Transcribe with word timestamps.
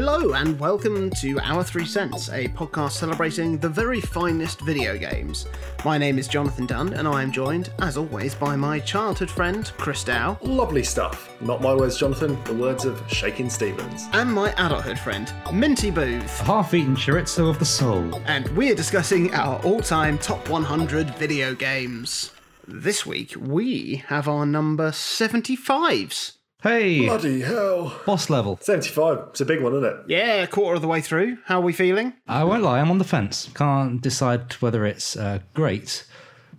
Hello, 0.00 0.34
and 0.34 0.60
welcome 0.60 1.10
to 1.10 1.40
Our 1.40 1.64
Three 1.64 1.84
Cents, 1.84 2.28
a 2.28 2.46
podcast 2.46 2.92
celebrating 2.92 3.58
the 3.58 3.68
very 3.68 4.00
finest 4.00 4.60
video 4.60 4.96
games. 4.96 5.46
My 5.84 5.98
name 5.98 6.20
is 6.20 6.28
Jonathan 6.28 6.66
Dunn, 6.66 6.92
and 6.92 7.08
I 7.08 7.20
am 7.20 7.32
joined, 7.32 7.72
as 7.80 7.96
always, 7.96 8.32
by 8.32 8.54
my 8.54 8.78
childhood 8.78 9.28
friend, 9.28 9.72
Chris 9.76 10.04
Dow, 10.04 10.38
Lovely 10.40 10.84
stuff. 10.84 11.28
Not 11.40 11.60
my 11.60 11.74
words, 11.74 11.98
Jonathan, 11.98 12.38
the 12.44 12.54
words 12.54 12.84
of 12.84 13.02
Shakin' 13.08 13.50
Stevens. 13.50 14.06
and 14.12 14.32
my 14.32 14.52
adulthood 14.52 15.00
friend, 15.00 15.32
Minty 15.52 15.90
Booth. 15.90 16.38
half-eaten 16.42 16.94
chorizo 16.94 17.50
of 17.50 17.58
the 17.58 17.64
soul. 17.64 18.22
And 18.26 18.48
we're 18.56 18.76
discussing 18.76 19.34
our 19.34 19.60
all 19.64 19.80
time 19.80 20.16
top 20.18 20.48
100 20.48 21.16
video 21.16 21.56
games. 21.56 22.30
This 22.68 23.04
week, 23.04 23.34
we 23.36 24.04
have 24.06 24.28
our 24.28 24.46
number 24.46 24.92
75s. 24.92 26.37
Hey, 26.62 27.06
Bloody 27.06 27.42
hell. 27.42 28.00
boss 28.04 28.28
level. 28.28 28.58
75. 28.60 29.28
It's 29.30 29.40
a 29.40 29.44
big 29.44 29.62
one, 29.62 29.74
isn't 29.74 29.84
it? 29.84 29.96
Yeah, 30.08 30.44
quarter 30.46 30.74
of 30.74 30.82
the 30.82 30.88
way 30.88 31.00
through. 31.00 31.38
How 31.44 31.58
are 31.58 31.62
we 31.62 31.72
feeling? 31.72 32.14
I 32.26 32.42
won't 32.42 32.64
lie, 32.64 32.80
I'm 32.80 32.90
on 32.90 32.98
the 32.98 33.04
fence. 33.04 33.48
Can't 33.54 34.02
decide 34.02 34.54
whether 34.54 34.84
it's 34.84 35.16
uh, 35.16 35.38
great 35.54 36.04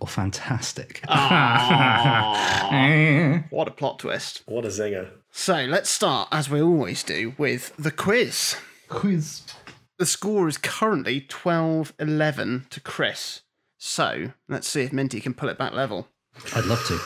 or 0.00 0.06
fantastic. 0.08 1.02
What 3.50 3.68
a 3.68 3.72
plot 3.72 3.98
twist. 3.98 4.42
What 4.46 4.64
a 4.64 4.68
zinger. 4.68 5.10
So 5.32 5.66
let's 5.68 5.90
start, 5.90 6.28
as 6.32 6.48
we 6.48 6.62
always 6.62 7.02
do, 7.02 7.34
with 7.36 7.76
the 7.76 7.90
quiz. 7.90 8.56
Quiz. 8.88 9.42
The 9.98 10.06
score 10.06 10.48
is 10.48 10.56
currently 10.56 11.20
12 11.20 11.92
11 11.98 12.66
to 12.70 12.80
Chris. 12.80 13.42
So 13.76 14.32
let's 14.48 14.66
see 14.68 14.80
if 14.82 14.92
Minty 14.94 15.20
can 15.20 15.34
pull 15.34 15.48
it 15.50 15.58
back 15.58 15.74
level. 15.74 16.08
I'd 16.54 16.64
love 16.64 16.82
to. 16.86 16.98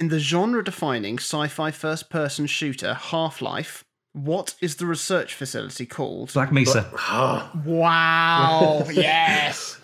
In 0.00 0.08
the 0.08 0.20
genre 0.20 0.62
defining 0.62 1.18
sci 1.18 1.48
fi 1.48 1.72
first 1.72 2.08
person 2.08 2.46
shooter 2.46 2.94
Half 2.94 3.42
Life, 3.42 3.84
what 4.12 4.54
is 4.60 4.76
the 4.76 4.86
research 4.86 5.34
facility 5.34 5.86
called? 5.86 6.32
Black 6.32 6.52
Mesa. 6.52 6.88
Ah. 6.96 7.50
Wow, 7.64 8.86
yes. 8.92 9.80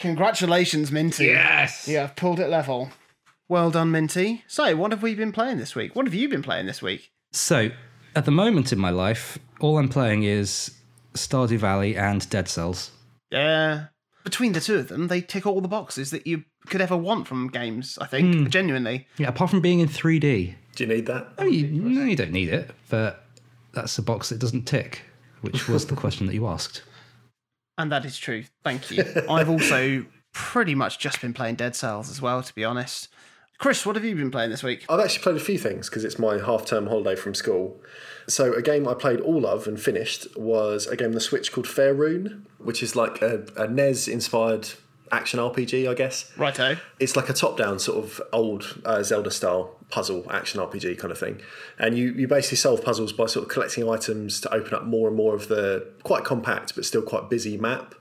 Congratulations, 0.00 0.90
Minty. 0.90 1.26
Yes. 1.26 1.86
You 1.86 1.98
have 1.98 2.16
pulled 2.16 2.40
it 2.40 2.48
level. 2.48 2.90
Well 3.48 3.70
done, 3.70 3.92
Minty. 3.92 4.42
So, 4.48 4.74
what 4.74 4.90
have 4.90 5.02
we 5.02 5.14
been 5.14 5.30
playing 5.30 5.58
this 5.58 5.76
week? 5.76 5.94
What 5.94 6.06
have 6.06 6.14
you 6.14 6.28
been 6.28 6.42
playing 6.42 6.66
this 6.66 6.82
week? 6.82 7.12
So, 7.32 7.70
at 8.16 8.24
the 8.24 8.32
moment 8.32 8.72
in 8.72 8.80
my 8.80 8.90
life, 8.90 9.38
all 9.60 9.78
I'm 9.78 9.88
playing 9.88 10.24
is 10.24 10.76
Stardew 11.14 11.58
Valley 11.58 11.96
and 11.96 12.28
Dead 12.30 12.48
Cells. 12.48 12.90
Yeah. 13.30 13.86
Between 14.24 14.54
the 14.54 14.60
two 14.60 14.76
of 14.76 14.88
them, 14.88 15.06
they 15.06 15.20
tick 15.20 15.46
all 15.46 15.60
the 15.60 15.68
boxes 15.68 16.10
that 16.10 16.26
you 16.26 16.44
could 16.66 16.80
ever 16.80 16.96
want 16.96 17.26
from 17.26 17.48
games, 17.48 17.98
I 18.00 18.06
think, 18.06 18.34
hmm. 18.34 18.46
genuinely. 18.48 19.08
Yeah, 19.18 19.28
apart 19.28 19.50
from 19.50 19.60
being 19.60 19.80
in 19.80 19.88
3D. 19.88 20.54
Do 20.74 20.84
you 20.84 20.88
need 20.88 21.06
that? 21.06 21.32
I 21.38 21.44
mean, 21.44 21.74
you, 21.74 21.82
no, 21.82 22.04
you 22.04 22.16
don't 22.16 22.32
need 22.32 22.48
it, 22.48 22.70
but 22.88 23.26
that's 23.72 23.98
a 23.98 24.02
box 24.02 24.30
that 24.30 24.38
doesn't 24.38 24.64
tick, 24.64 25.02
which 25.42 25.68
was 25.68 25.86
the 25.86 25.96
question 25.96 26.26
that 26.26 26.34
you 26.34 26.46
asked. 26.46 26.82
And 27.78 27.90
that 27.90 28.04
is 28.04 28.18
true. 28.18 28.44
Thank 28.62 28.90
you. 28.90 29.02
I've 29.30 29.48
also 29.48 30.04
pretty 30.34 30.74
much 30.74 30.98
just 30.98 31.22
been 31.22 31.32
playing 31.32 31.54
Dead 31.54 31.74
Cells 31.74 32.10
as 32.10 32.20
well, 32.20 32.42
to 32.42 32.54
be 32.54 32.66
honest. 32.66 33.08
Chris, 33.58 33.86
what 33.86 33.96
have 33.96 34.04
you 34.04 34.14
been 34.14 34.30
playing 34.30 34.50
this 34.50 34.62
week? 34.62 34.84
I've 34.88 35.00
actually 35.00 35.22
played 35.22 35.36
a 35.36 35.40
few 35.40 35.56
things 35.56 35.88
because 35.88 36.04
it's 36.04 36.18
my 36.18 36.38
half 36.38 36.66
term 36.66 36.88
holiday 36.88 37.14
from 37.14 37.34
school. 37.34 37.80
So, 38.28 38.52
a 38.52 38.60
game 38.60 38.88
I 38.88 38.94
played 38.94 39.20
all 39.20 39.46
of 39.46 39.66
and 39.66 39.80
finished 39.80 40.26
was 40.36 40.86
a 40.86 40.96
game 40.96 41.08
on 41.08 41.12
the 41.12 41.20
Switch 41.20 41.50
called 41.50 41.66
Fairune, 41.66 42.42
which 42.58 42.82
is 42.82 42.94
like 42.94 43.22
a, 43.22 43.46
a 43.56 43.68
NES 43.68 44.08
inspired 44.08 44.70
action 45.12 45.38
RPG, 45.38 45.88
I 45.88 45.94
guess. 45.94 46.32
Righto. 46.36 46.76
it's 46.98 47.14
like 47.14 47.28
a 47.28 47.34
top-down 47.34 47.78
sort 47.78 48.02
of 48.02 48.20
old 48.32 48.80
uh, 48.84 49.02
Zelda-style 49.02 49.76
puzzle 49.90 50.26
action 50.30 50.58
RPG 50.58 50.98
kind 50.98 51.12
of 51.12 51.18
thing, 51.18 51.40
and 51.78 51.96
you 51.96 52.12
you 52.12 52.26
basically 52.26 52.56
solve 52.56 52.82
puzzles 52.82 53.12
by 53.12 53.26
sort 53.26 53.44
of 53.46 53.52
collecting 53.52 53.88
items 53.88 54.40
to 54.40 54.52
open 54.52 54.74
up 54.74 54.84
more 54.84 55.08
and 55.08 55.16
more 55.16 55.34
of 55.34 55.48
the 55.48 55.86
quite 56.02 56.24
compact 56.24 56.74
but 56.74 56.84
still 56.84 57.02
quite 57.02 57.28
busy 57.28 57.56
map. 57.58 57.94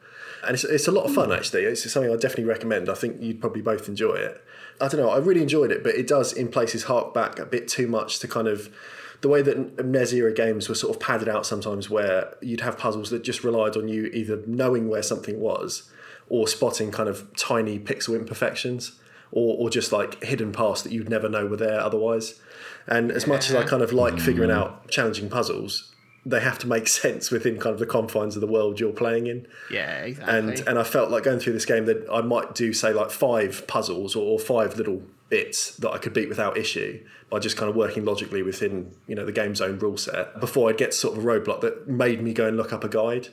And 0.44 0.56
it's, 0.56 0.64
it's 0.64 0.88
a 0.88 0.92
lot 0.92 1.04
of 1.04 1.14
fun 1.14 1.32
actually. 1.32 1.66
It's 1.66 1.92
something 1.92 2.12
I 2.12 2.16
definitely 2.16 2.46
recommend. 2.46 2.90
I 2.90 2.96
think 2.96 3.22
you'd 3.22 3.40
probably 3.40 3.62
both 3.62 3.88
enjoy 3.88 4.16
it. 4.16 4.44
I 4.80 4.88
don't 4.88 5.00
know. 5.00 5.10
I 5.10 5.18
really 5.18 5.44
enjoyed 5.44 5.72
it, 5.72 5.84
but 5.84 5.94
it 5.94 6.08
does 6.08 6.34
in 6.34 6.48
places 6.48 6.86
hark 6.86 7.14
back 7.14 7.38
a 7.38 7.46
bit 7.46 7.68
too 7.68 7.88
much 7.88 8.18
to 8.20 8.28
kind 8.28 8.48
of 8.48 8.74
the 9.20 9.30
way 9.30 9.44
that 9.44 9.86
NES 9.86 10.14
era 10.14 10.34
games 10.34 10.68
were 10.68 10.74
sort 10.74 10.96
of 10.96 11.00
padded 11.00 11.30
out 11.30 11.46
sometimes, 11.46 11.92
where 11.92 12.36
you'd 12.42 12.62
have 12.62 12.80
puzzles 12.80 13.12
that 13.12 13.24
just 13.24 13.44
relied 13.44 13.78
on 13.78 13.88
you 13.88 14.06
either 14.06 14.42
knowing 14.48 14.90
where 14.90 15.04
something 15.04 15.40
was 15.40 15.92
or 16.32 16.48
spotting 16.48 16.92
kind 16.92 17.10
of 17.10 17.28
tiny 17.36 17.78
pixel 17.78 18.16
imperfections 18.16 18.94
or, 19.34 19.58
or 19.60 19.70
just 19.70 19.92
like 19.92 20.24
hidden 20.24 20.54
paths 20.54 20.82
that 20.82 20.94
you'd 20.94 21.10
never 21.10 21.28
know 21.28 21.46
were 21.46 21.58
there 21.58 21.82
otherwise. 21.82 22.40
And 22.88 23.12
as 23.12 23.28
much 23.28 23.50
as 23.50 23.56
I 23.56 23.64
kind 23.64 23.84
of 23.84 23.92
like 23.92 24.18
figuring 24.18 24.50
hmm. 24.50 24.56
out 24.56 24.88
challenging 24.90 25.30
puzzles, 25.30 25.94
they 26.26 26.40
have 26.40 26.58
to 26.60 26.68
make 26.68 26.88
sense 27.02 27.32
within 27.32 27.60
kind 27.60 27.74
of 27.74 27.80
the 27.80 27.86
confines 27.86 28.36
of 28.38 28.42
the 28.42 28.48
world 28.48 28.80
you're 28.80 28.94
playing 28.94 29.28
in. 29.28 29.46
Yeah, 29.70 30.04
exactly. 30.04 30.38
And 30.38 30.60
and 30.70 30.80
I 30.80 30.84
felt 30.84 31.12
like 31.12 31.24
going 31.24 31.40
through 31.40 31.54
this 31.54 31.66
game 31.66 31.86
that 31.86 32.08
I 32.10 32.22
might 32.22 32.56
do 32.56 32.72
say 32.72 32.94
like 32.94 33.12
five 33.12 33.68
puzzles 33.68 34.16
or, 34.16 34.24
or 34.24 34.40
five 34.40 34.78
little 34.78 35.04
bits 35.28 35.76
that 35.78 35.92
I 35.92 35.98
could 35.98 36.14
beat 36.14 36.30
without 36.30 36.58
issue 36.58 37.04
by 37.30 37.40
just 37.40 37.58
kind 37.58 37.70
of 37.70 37.76
working 37.76 38.06
logically 38.06 38.42
within 38.42 38.94
you 39.08 39.16
know 39.16 39.26
the 39.26 39.32
game's 39.34 39.60
own 39.60 39.80
rule 39.80 39.98
set 39.98 40.40
before 40.40 40.70
I'd 40.70 40.78
get 40.78 40.94
sort 40.94 41.18
of 41.18 41.26
a 41.26 41.28
roadblock 41.28 41.60
that 41.62 41.90
made 41.90 42.22
me 42.22 42.34
go 42.34 42.48
and 42.48 42.56
look 42.56 42.72
up 42.72 42.86
a 42.86 42.90
guide. 42.90 43.28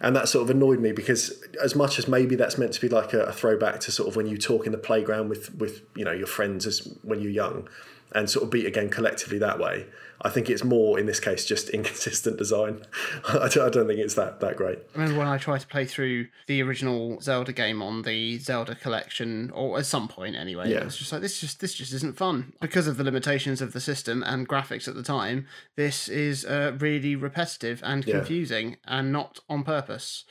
And 0.00 0.16
that 0.16 0.28
sort 0.28 0.44
of 0.44 0.50
annoyed 0.50 0.80
me 0.80 0.92
because 0.92 1.42
as 1.62 1.74
much 1.74 1.98
as 1.98 2.08
maybe 2.08 2.34
that's 2.34 2.56
meant 2.56 2.72
to 2.72 2.80
be 2.80 2.88
like 2.88 3.12
a, 3.12 3.24
a 3.24 3.32
throwback 3.32 3.80
to 3.80 3.92
sort 3.92 4.08
of 4.08 4.16
when 4.16 4.26
you 4.26 4.38
talk 4.38 4.64
in 4.64 4.72
the 4.72 4.78
playground 4.78 5.28
with 5.28 5.54
with 5.56 5.82
you 5.94 6.04
know 6.04 6.12
your 6.12 6.26
friends 6.26 6.66
as 6.66 6.96
when 7.02 7.20
you're 7.20 7.30
young 7.30 7.68
and 8.12 8.28
sort 8.30 8.44
of 8.44 8.50
beat 8.50 8.66
again 8.66 8.88
collectively 8.88 9.38
that 9.38 9.58
way. 9.58 9.86
I 10.22 10.28
think 10.28 10.50
it's 10.50 10.62
more 10.62 10.98
in 10.98 11.06
this 11.06 11.18
case 11.20 11.44
just 11.46 11.68
inconsistent 11.78 12.36
design. 12.38 12.82
I 13.28 13.48
don't, 13.48 13.66
I 13.66 13.70
don't 13.70 13.86
think 13.86 14.00
it's 14.00 14.14
that 14.14 14.40
that 14.40 14.56
great. 14.56 14.78
I 14.94 14.98
remember 14.98 15.18
when 15.18 15.28
I 15.28 15.38
tried 15.38 15.60
to 15.62 15.66
play 15.66 15.84
through 15.86 16.26
the 16.46 16.62
original 16.62 17.20
Zelda 17.20 17.52
game 17.52 17.80
on 17.82 18.02
the 18.02 18.38
Zelda 18.38 18.74
collection, 18.74 19.50
or 19.52 19.78
at 19.78 19.86
some 19.86 20.08
point 20.08 20.36
anyway. 20.36 20.70
Yeah. 20.70 20.78
It 20.78 20.84
was 20.84 20.96
just 20.98 21.12
like 21.12 21.22
this 21.22 21.40
just 21.40 21.60
this 21.60 21.74
just 21.74 21.92
isn't 21.92 22.16
fun 22.16 22.52
because 22.60 22.86
of 22.86 22.96
the 22.96 23.04
limitations 23.04 23.62
of 23.62 23.72
the 23.72 23.80
system 23.80 24.22
and 24.22 24.48
graphics 24.48 24.86
at 24.88 24.94
the 24.94 25.02
time. 25.02 25.46
This 25.76 26.08
is 26.08 26.44
uh, 26.44 26.76
really 26.78 27.16
repetitive 27.16 27.80
and 27.84 28.04
Yeah. 28.06 28.16
confusing, 28.18 28.76
and 28.86 29.12
not 29.12 29.38
on 29.48 29.64
purpose. 29.64 30.24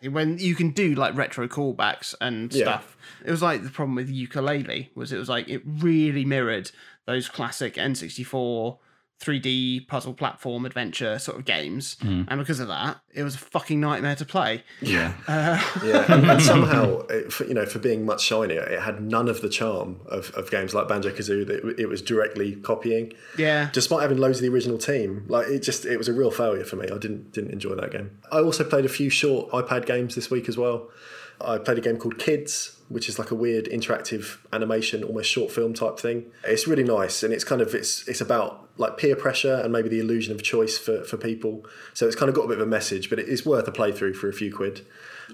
When 0.00 0.38
you 0.38 0.54
can 0.54 0.70
do 0.70 0.94
like 0.94 1.16
retro 1.16 1.48
callbacks 1.48 2.14
and 2.20 2.52
Yeah. 2.52 2.62
stuff, 2.64 2.96
it 3.24 3.30
was 3.32 3.42
like 3.42 3.62
the 3.64 3.70
problem 3.70 3.96
with 3.96 4.08
Yooka-Laylee 4.14 4.90
was 4.94 5.12
it 5.12 5.18
was 5.18 5.28
like 5.28 5.48
it 5.48 5.62
really 5.64 6.24
mirrored 6.24 6.70
those 7.06 7.28
classic 7.28 7.74
N64 7.74 8.78
3D 9.20 9.88
puzzle 9.88 10.14
platform 10.14 10.64
adventure 10.64 11.18
sort 11.18 11.38
of 11.38 11.44
games, 11.44 11.96
hmm. 12.00 12.22
and 12.28 12.38
because 12.38 12.60
of 12.60 12.68
that, 12.68 13.00
it 13.12 13.22
was 13.22 13.34
a 13.34 13.38
fucking 13.38 13.80
nightmare 13.80 14.14
to 14.16 14.24
play. 14.24 14.62
Yeah. 14.80 15.12
Uh, 15.26 15.60
yeah, 15.84 16.12
and, 16.12 16.30
and 16.30 16.42
somehow, 16.52 17.00
it, 17.08 17.32
for, 17.32 17.44
you 17.44 17.54
know, 17.54 17.66
for 17.66 17.80
being 17.80 18.06
much 18.06 18.22
shinier, 18.22 18.62
it 18.62 18.80
had 18.80 19.02
none 19.02 19.28
of 19.28 19.40
the 19.40 19.48
charm 19.48 20.00
of, 20.06 20.30
of 20.30 20.50
games 20.50 20.72
like 20.72 20.86
Banjo 20.86 21.10
Kazooie 21.10 21.46
that 21.46 21.64
it, 21.66 21.80
it 21.80 21.88
was 21.88 22.00
directly 22.00 22.56
copying. 22.56 23.12
Yeah, 23.36 23.70
Despite 23.72 24.02
having 24.02 24.18
loads 24.18 24.38
of 24.38 24.42
the 24.42 24.48
original 24.48 24.78
team, 24.78 25.24
like 25.28 25.48
it 25.48 25.60
just 25.60 25.84
it 25.84 25.96
was 25.96 26.08
a 26.08 26.12
real 26.12 26.30
failure 26.30 26.64
for 26.64 26.76
me. 26.76 26.88
I 26.88 26.98
didn't 26.98 27.32
didn't 27.32 27.50
enjoy 27.50 27.74
that 27.74 27.90
game. 27.90 28.18
I 28.30 28.38
also 28.38 28.64
played 28.64 28.84
a 28.84 28.88
few 28.88 29.10
short 29.10 29.50
iPad 29.50 29.86
games 29.86 30.14
this 30.14 30.30
week 30.30 30.48
as 30.48 30.56
well. 30.56 30.88
I 31.40 31.58
played 31.58 31.78
a 31.78 31.80
game 31.80 31.96
called 31.98 32.18
Kids, 32.18 32.76
which 32.88 33.08
is 33.08 33.18
like 33.18 33.30
a 33.30 33.34
weird 33.34 33.66
interactive 33.66 34.38
animation, 34.52 35.04
almost 35.04 35.30
short 35.30 35.50
film 35.52 35.72
type 35.74 35.98
thing. 35.98 36.26
It's 36.44 36.66
really 36.66 36.84
nice, 36.84 37.22
and 37.22 37.32
it's 37.32 37.44
kind 37.44 37.60
of 37.60 37.74
it's 37.74 38.06
it's 38.08 38.20
about 38.20 38.68
like 38.76 38.96
peer 38.96 39.16
pressure 39.16 39.54
and 39.54 39.72
maybe 39.72 39.88
the 39.88 40.00
illusion 40.00 40.32
of 40.34 40.42
choice 40.42 40.78
for 40.78 41.04
for 41.04 41.16
people. 41.16 41.64
So 41.94 42.06
it's 42.06 42.16
kind 42.16 42.28
of 42.28 42.34
got 42.34 42.42
a 42.44 42.48
bit 42.48 42.58
of 42.58 42.62
a 42.66 42.70
message, 42.70 43.08
but 43.10 43.18
it 43.18 43.28
is 43.28 43.44
worth 43.46 43.68
a 43.68 43.72
playthrough 43.72 44.16
for 44.16 44.28
a 44.28 44.32
few 44.32 44.52
quid. 44.54 44.84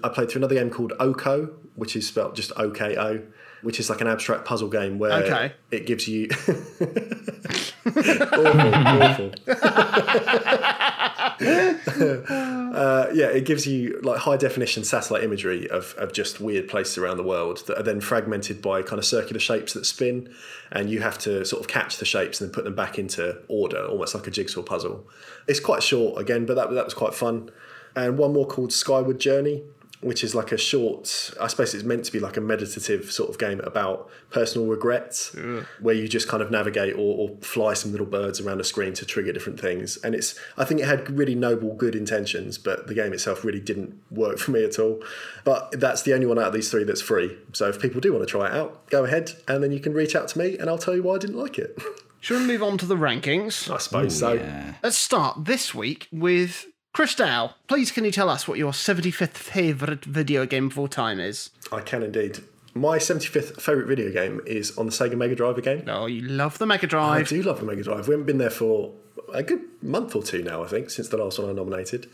I 0.03 0.09
played 0.09 0.29
through 0.29 0.39
another 0.39 0.55
game 0.55 0.69
called 0.69 0.93
Oko, 0.99 1.51
which 1.75 1.95
is 1.95 2.07
spelled 2.07 2.35
just 2.35 2.51
O 2.57 2.69
K 2.71 2.97
O, 2.97 3.21
which 3.61 3.79
is 3.79 3.89
like 3.89 4.01
an 4.01 4.07
abstract 4.07 4.45
puzzle 4.45 4.69
game 4.69 4.99
where 4.99 5.23
Okay. 5.23 5.53
it 5.71 5.85
gives 5.85 6.07
you 6.07 6.27
awful, 7.85 9.03
awful. 9.03 9.31
uh, 12.75 13.09
yeah, 13.13 13.27
it 13.27 13.45
gives 13.45 13.67
you 13.67 13.99
like 14.01 14.19
high 14.19 14.37
definition 14.37 14.83
satellite 14.83 15.23
imagery 15.23 15.69
of, 15.69 15.93
of 15.97 16.13
just 16.13 16.39
weird 16.39 16.67
places 16.67 16.97
around 16.97 17.17
the 17.17 17.23
world 17.23 17.65
that 17.67 17.77
are 17.77 17.83
then 17.83 18.01
fragmented 18.01 18.61
by 18.61 18.81
kind 18.81 18.99
of 18.99 19.05
circular 19.05 19.39
shapes 19.39 19.73
that 19.73 19.85
spin, 19.85 20.33
and 20.71 20.89
you 20.89 21.01
have 21.01 21.17
to 21.19 21.45
sort 21.45 21.61
of 21.61 21.67
catch 21.67 21.97
the 21.97 22.05
shapes 22.05 22.41
and 22.41 22.49
then 22.49 22.53
put 22.53 22.63
them 22.63 22.75
back 22.75 22.97
into 22.97 23.37
order, 23.47 23.85
almost 23.85 24.15
like 24.15 24.27
a 24.27 24.31
jigsaw 24.31 24.61
puzzle. 24.61 25.07
It's 25.47 25.59
quite 25.59 25.83
short 25.83 26.19
again, 26.19 26.45
but 26.45 26.55
that 26.55 26.71
that 26.71 26.85
was 26.85 26.93
quite 26.93 27.13
fun. 27.13 27.51
And 27.95 28.17
one 28.17 28.33
more 28.33 28.45
called 28.45 28.73
Skyward 28.73 29.19
Journey, 29.19 29.63
which 30.05 30.23
is 30.23 30.35
like 30.35 30.51
a 30.51 30.57
short, 30.57 31.31
I 31.41 31.47
suppose 31.47 31.73
it's 31.73 31.83
meant 31.83 32.05
to 32.05 32.11
be 32.11 32.19
like 32.19 32.37
a 32.37 32.41
meditative 32.41 33.11
sort 33.11 33.27
of 33.27 33.39
game 33.39 33.59
about 33.61 34.07
personal 34.29 34.67
regrets, 34.67 35.35
where 35.79 35.95
you 35.95 36.07
just 36.07 36.27
kind 36.27 36.43
of 36.43 36.51
navigate 36.51 36.93
or, 36.93 37.17
or 37.17 37.37
fly 37.41 37.73
some 37.73 37.91
little 37.91 38.05
birds 38.05 38.39
around 38.39 38.61
a 38.61 38.63
screen 38.63 38.93
to 38.93 39.05
trigger 39.05 39.33
different 39.33 39.59
things. 39.59 39.97
And 39.97 40.13
it's, 40.13 40.39
I 40.57 40.63
think 40.63 40.79
it 40.79 40.85
had 40.85 41.09
really 41.09 41.33
noble, 41.33 41.73
good 41.73 41.95
intentions, 41.95 42.59
but 42.59 42.85
the 42.85 42.93
game 42.93 43.13
itself 43.13 43.43
really 43.43 43.59
didn't 43.59 43.99
work 44.11 44.37
for 44.43 44.51
me 44.51 44.63
at 44.63 44.77
all. 44.77 45.01
But 45.43 45.71
that's 45.79 46.03
the 46.03 46.13
only 46.13 46.27
one 46.27 46.37
out 46.37 46.49
of 46.49 46.53
these 46.53 46.69
three 46.69 46.83
that's 46.83 47.01
free. 47.01 47.35
So 47.53 47.67
if 47.67 47.81
people 47.81 47.99
do 47.99 48.13
want 48.13 48.21
to 48.21 48.29
try 48.29 48.45
it 48.45 48.53
out, 48.53 48.87
go 48.91 49.05
ahead, 49.05 49.31
and 49.47 49.63
then 49.63 49.71
you 49.71 49.79
can 49.79 49.95
reach 49.95 50.15
out 50.15 50.27
to 50.27 50.37
me, 50.37 50.55
and 50.59 50.69
I'll 50.69 50.77
tell 50.77 50.95
you 50.95 51.01
why 51.01 51.15
I 51.15 51.17
didn't 51.17 51.37
like 51.37 51.57
it. 51.57 51.81
should 52.19 52.41
we 52.41 52.45
move 52.45 52.61
on 52.61 52.77
to 52.77 52.85
the 52.85 52.95
rankings? 52.95 53.73
I 53.73 53.79
suppose 53.79 54.19
so. 54.19 54.33
Yeah. 54.33 54.75
Let's 54.83 54.99
start 54.99 55.45
this 55.45 55.73
week 55.73 56.07
with 56.11 56.67
Chris 56.95 57.13
Dow, 57.13 57.55
please 57.67 57.91
can 57.91 58.05
you 58.05 58.11
tell 58.11 58.29
us 58.29 58.47
what 58.47 58.57
your 58.57 58.71
75th 58.71 59.31
favourite 59.31 60.05
video 60.05 60.45
game 60.45 60.67
of 60.67 60.79
all 60.79 60.87
time 60.87 61.19
is? 61.19 61.49
I 61.69 61.81
can 61.81 62.03
indeed. 62.03 62.39
My 62.73 62.99
75th 62.99 63.59
favourite 63.59 63.89
video 63.89 64.13
game 64.13 64.39
is 64.45 64.77
on 64.77 64.85
the 64.85 64.93
Sega 64.93 65.17
Mega 65.17 65.35
Drive 65.35 65.57
again. 65.57 65.89
Oh, 65.89 66.05
you 66.05 66.21
love 66.21 66.57
the 66.57 66.65
Mega 66.65 66.87
Drive. 66.87 67.25
I 67.25 67.29
do 67.29 67.41
love 67.43 67.59
the 67.59 67.65
Mega 67.65 67.83
Drive. 67.83 68.07
We 68.07 68.13
haven't 68.13 68.27
been 68.27 68.37
there 68.37 68.49
for 68.49 68.93
a 69.33 69.43
good 69.43 69.59
month 69.81 70.15
or 70.15 70.23
two 70.23 70.41
now, 70.41 70.63
I 70.63 70.67
think, 70.67 70.89
since 70.89 71.09
the 71.09 71.17
last 71.17 71.37
one 71.37 71.49
I 71.49 71.51
nominated. 71.51 72.09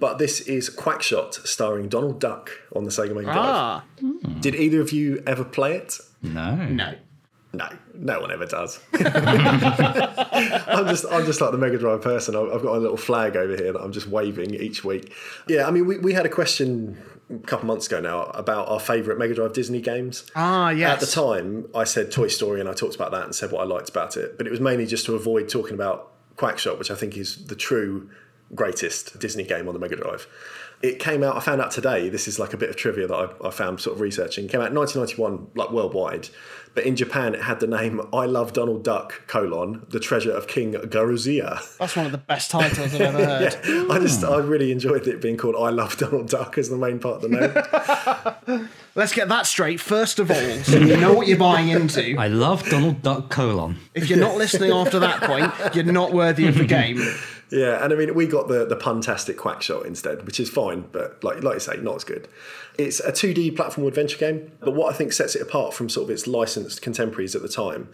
But 0.00 0.18
this 0.18 0.40
is 0.40 0.68
Quackshot, 0.68 1.46
starring 1.46 1.88
Donald 1.88 2.18
Duck 2.18 2.50
on 2.74 2.82
the 2.82 2.90
Sega 2.90 3.14
Mega 3.14 3.26
Drive. 3.26 3.36
Ah, 3.36 3.84
Did 4.40 4.56
either 4.56 4.80
of 4.80 4.90
you 4.90 5.22
ever 5.28 5.44
play 5.44 5.76
it? 5.76 5.96
No. 6.22 6.56
no. 6.56 6.94
No, 7.52 7.66
no 7.94 8.20
one 8.20 8.30
ever 8.30 8.44
does. 8.44 8.78
I'm 8.92 10.86
just, 10.86 11.06
I'm 11.10 11.24
just 11.24 11.40
like 11.40 11.50
the 11.50 11.58
Mega 11.58 11.78
Drive 11.78 12.02
person. 12.02 12.36
I've 12.36 12.52
I've 12.52 12.62
got 12.62 12.76
a 12.76 12.78
little 12.78 12.98
flag 12.98 13.36
over 13.36 13.56
here 13.56 13.72
that 13.72 13.80
I'm 13.80 13.92
just 13.92 14.06
waving 14.06 14.54
each 14.54 14.84
week. 14.84 15.14
Yeah, 15.46 15.66
I 15.66 15.70
mean, 15.70 15.86
we, 15.86 15.98
we 15.98 16.12
had 16.12 16.26
a 16.26 16.28
question 16.28 17.00
a 17.30 17.38
couple 17.46 17.66
months 17.66 17.86
ago 17.86 18.00
now 18.00 18.24
about 18.24 18.68
our 18.68 18.80
favourite 18.80 19.18
Mega 19.18 19.34
Drive 19.34 19.54
Disney 19.54 19.80
games. 19.80 20.30
Ah, 20.34 20.70
yes. 20.70 20.90
At 20.92 21.00
the 21.00 21.06
time, 21.06 21.66
I 21.74 21.84
said 21.84 22.10
Toy 22.10 22.28
Story 22.28 22.60
and 22.60 22.68
I 22.68 22.74
talked 22.74 22.94
about 22.94 23.12
that 23.12 23.24
and 23.24 23.34
said 23.34 23.50
what 23.50 23.62
I 23.62 23.64
liked 23.64 23.88
about 23.88 24.16
it. 24.16 24.36
But 24.36 24.46
it 24.46 24.50
was 24.50 24.60
mainly 24.60 24.86
just 24.86 25.06
to 25.06 25.14
avoid 25.14 25.48
talking 25.48 25.74
about 25.74 26.12
Quackshot, 26.36 26.78
which 26.78 26.90
I 26.90 26.94
think 26.94 27.16
is 27.16 27.46
the 27.46 27.56
true 27.56 28.10
greatest 28.54 29.18
Disney 29.18 29.44
game 29.44 29.68
on 29.68 29.74
the 29.74 29.80
Mega 29.80 29.96
Drive. 29.96 30.26
It 30.80 31.00
came 31.00 31.24
out, 31.24 31.36
I 31.36 31.40
found 31.40 31.60
out 31.60 31.70
today, 31.72 32.08
this 32.08 32.28
is 32.28 32.38
like 32.38 32.52
a 32.52 32.56
bit 32.56 32.70
of 32.70 32.76
trivia 32.76 33.08
that 33.08 33.14
I, 33.14 33.48
I 33.48 33.50
found 33.50 33.80
sort 33.80 33.96
of 33.96 34.00
researching. 34.00 34.44
It 34.44 34.50
came 34.52 34.60
out 34.60 34.68
in 34.68 34.74
1991, 34.76 35.50
like 35.56 35.72
worldwide. 35.72 36.28
But 36.74 36.84
in 36.84 36.94
Japan, 36.94 37.34
it 37.34 37.42
had 37.42 37.58
the 37.58 37.66
name 37.66 38.00
I 38.12 38.26
Love 38.26 38.52
Donald 38.52 38.84
Duck, 38.84 39.22
colon, 39.26 39.84
The 39.88 39.98
Treasure 39.98 40.30
of 40.30 40.46
King 40.46 40.74
Garuzia. 40.74 41.76
That's 41.78 41.96
one 41.96 42.06
of 42.06 42.12
the 42.12 42.18
best 42.18 42.52
titles 42.52 42.78
I've 42.94 43.00
ever 43.00 43.24
heard. 43.24 43.58
Yeah, 43.68 43.86
I 43.90 43.98
just, 43.98 44.22
I 44.22 44.36
really 44.36 44.70
enjoyed 44.70 45.08
it 45.08 45.20
being 45.20 45.36
called 45.36 45.56
I 45.56 45.70
Love 45.70 45.96
Donald 45.96 46.28
Duck 46.28 46.56
as 46.58 46.68
the 46.68 46.76
main 46.76 47.00
part 47.00 47.16
of 47.16 47.22
the 47.22 47.28
name. 48.48 48.68
Let's 48.94 49.12
get 49.12 49.28
that 49.28 49.46
straight, 49.46 49.80
first 49.80 50.18
of 50.18 50.30
all, 50.30 50.36
so 50.64 50.78
you 50.78 50.96
know 50.96 51.12
what 51.12 51.26
you're 51.26 51.38
buying 51.38 51.68
into. 51.68 52.16
I 52.18 52.28
love 52.28 52.68
Donald 52.68 53.02
Duck 53.02 53.30
colon. 53.30 53.78
If 53.94 54.08
you're 54.08 54.18
not 54.18 54.36
listening 54.36 54.70
after 54.72 54.98
that 55.00 55.22
point, 55.22 55.74
you're 55.74 55.84
not 55.84 56.12
worthy 56.12 56.46
of 56.46 56.56
the 56.56 56.64
game. 56.64 57.00
Yeah, 57.50 57.82
and 57.82 57.92
I 57.92 57.96
mean, 57.96 58.14
we 58.14 58.26
got 58.26 58.48
the 58.48 58.66
the 58.66 58.76
puntastic 58.76 59.36
Quackshot 59.36 59.86
instead, 59.86 60.26
which 60.26 60.38
is 60.38 60.50
fine, 60.50 60.84
but 60.92 61.22
like 61.24 61.42
like 61.42 61.54
you 61.54 61.60
say, 61.60 61.76
not 61.78 61.96
as 61.96 62.04
good. 62.04 62.28
It's 62.76 63.00
a 63.00 63.10
2D 63.10 63.56
platform 63.56 63.86
adventure 63.86 64.18
game, 64.18 64.52
but 64.60 64.72
what 64.72 64.92
I 64.92 64.96
think 64.96 65.12
sets 65.12 65.34
it 65.34 65.42
apart 65.42 65.74
from 65.74 65.88
sort 65.88 66.04
of 66.04 66.10
its 66.10 66.26
licensed 66.26 66.82
contemporaries 66.82 67.34
at 67.34 67.42
the 67.42 67.48
time 67.48 67.88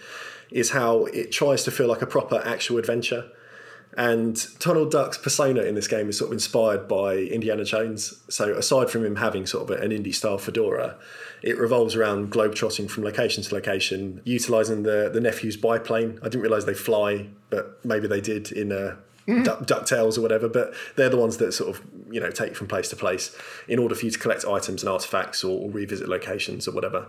is 0.50 0.70
how 0.70 1.04
it 1.06 1.32
tries 1.32 1.64
to 1.64 1.70
feel 1.70 1.88
like 1.88 2.02
a 2.02 2.06
proper 2.06 2.42
actual 2.44 2.78
adventure. 2.78 3.30
And 3.96 4.44
Donald 4.58 4.90
Duck's 4.90 5.18
persona 5.18 5.62
in 5.62 5.76
this 5.76 5.86
game 5.86 6.08
is 6.08 6.18
sort 6.18 6.30
of 6.30 6.32
inspired 6.32 6.88
by 6.88 7.14
Indiana 7.14 7.64
Jones. 7.64 8.14
So 8.28 8.52
aside 8.54 8.90
from 8.90 9.04
him 9.04 9.16
having 9.16 9.46
sort 9.46 9.70
of 9.70 9.80
an 9.80 9.92
indie 9.92 10.14
style 10.14 10.36
fedora, 10.36 10.96
it 11.42 11.56
revolves 11.56 11.94
around 11.94 12.32
globetrotting 12.32 12.90
from 12.90 13.04
location 13.04 13.44
to 13.44 13.54
location, 13.54 14.20
utilizing 14.24 14.82
the 14.82 15.10
the 15.12 15.20
nephew's 15.20 15.56
biplane. 15.56 16.18
I 16.22 16.24
didn't 16.24 16.42
realize 16.42 16.64
they 16.64 16.74
fly, 16.74 17.28
but 17.50 17.84
maybe 17.84 18.08
they 18.08 18.20
did 18.20 18.50
in 18.50 18.72
uh, 18.72 18.96
Mm-hmm. 19.26 19.42
Duck, 19.42 19.60
Ducktales 19.60 20.18
or 20.18 20.20
whatever. 20.20 20.48
But 20.48 20.74
they're 20.96 21.08
the 21.08 21.16
ones 21.16 21.38
that 21.38 21.52
sort 21.52 21.76
of 21.76 21.84
you 22.10 22.20
know 22.20 22.30
take 22.30 22.54
from 22.56 22.66
place 22.66 22.88
to 22.90 22.96
place 22.96 23.36
in 23.68 23.78
order 23.78 23.94
for 23.94 24.04
you 24.04 24.10
to 24.10 24.18
collect 24.18 24.44
items 24.44 24.82
and 24.82 24.90
artifacts 24.90 25.42
or, 25.44 25.60
or 25.60 25.70
revisit 25.70 26.08
locations 26.08 26.68
or 26.68 26.72
whatever. 26.72 27.08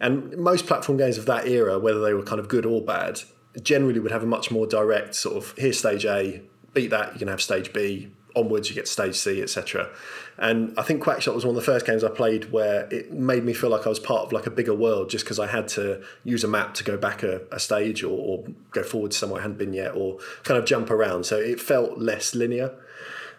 And 0.00 0.36
most 0.36 0.66
platform 0.66 0.98
games 0.98 1.18
of 1.18 1.26
that 1.26 1.48
era, 1.48 1.78
whether 1.78 2.00
they 2.00 2.14
were 2.14 2.22
kind 2.22 2.38
of 2.38 2.48
good 2.48 2.64
or 2.64 2.80
bad, 2.80 3.20
generally 3.62 3.98
would 3.98 4.12
have 4.12 4.22
a 4.22 4.26
much 4.26 4.50
more 4.50 4.66
direct 4.66 5.14
sort 5.14 5.36
of 5.36 5.54
here's 5.56 5.78
stage 5.78 6.04
A, 6.04 6.42
beat 6.74 6.90
that, 6.90 7.12
you 7.14 7.18
can 7.18 7.28
have 7.28 7.42
stage 7.42 7.72
B, 7.72 8.12
onwards 8.36 8.68
you 8.68 8.74
get 8.74 8.86
stage 8.86 9.16
C, 9.16 9.42
etc. 9.42 9.90
And 10.36 10.72
I 10.78 10.82
think 10.82 11.02
Quackshot 11.02 11.34
was 11.34 11.44
one 11.44 11.56
of 11.56 11.60
the 11.60 11.66
first 11.66 11.84
games 11.84 12.04
I 12.04 12.10
played 12.10 12.52
where 12.52 12.86
it 12.92 13.12
made 13.12 13.44
me 13.44 13.52
feel 13.52 13.70
like 13.70 13.86
I 13.86 13.88
was 13.88 13.98
part 13.98 14.26
of 14.26 14.32
like 14.32 14.46
a 14.46 14.50
bigger 14.50 14.74
world 14.74 15.10
just 15.10 15.24
because 15.24 15.38
I 15.38 15.46
had 15.46 15.66
to 15.68 16.02
use 16.24 16.44
a 16.44 16.48
map 16.48 16.74
to 16.74 16.84
go 16.84 16.96
back 16.96 17.22
a, 17.22 17.42
a 17.50 17.58
stage 17.58 18.04
or, 18.04 18.10
or 18.10 18.44
go 18.70 18.82
forward 18.82 19.12
somewhere 19.12 19.40
I 19.40 19.42
hadn't 19.42 19.58
been 19.58 19.72
yet 19.72 19.94
or 19.94 20.18
kind 20.44 20.58
of 20.58 20.64
jump 20.64 20.90
around. 20.90 21.26
So 21.26 21.36
it 21.36 21.60
felt 21.60 21.98
less 21.98 22.34
linear. 22.34 22.74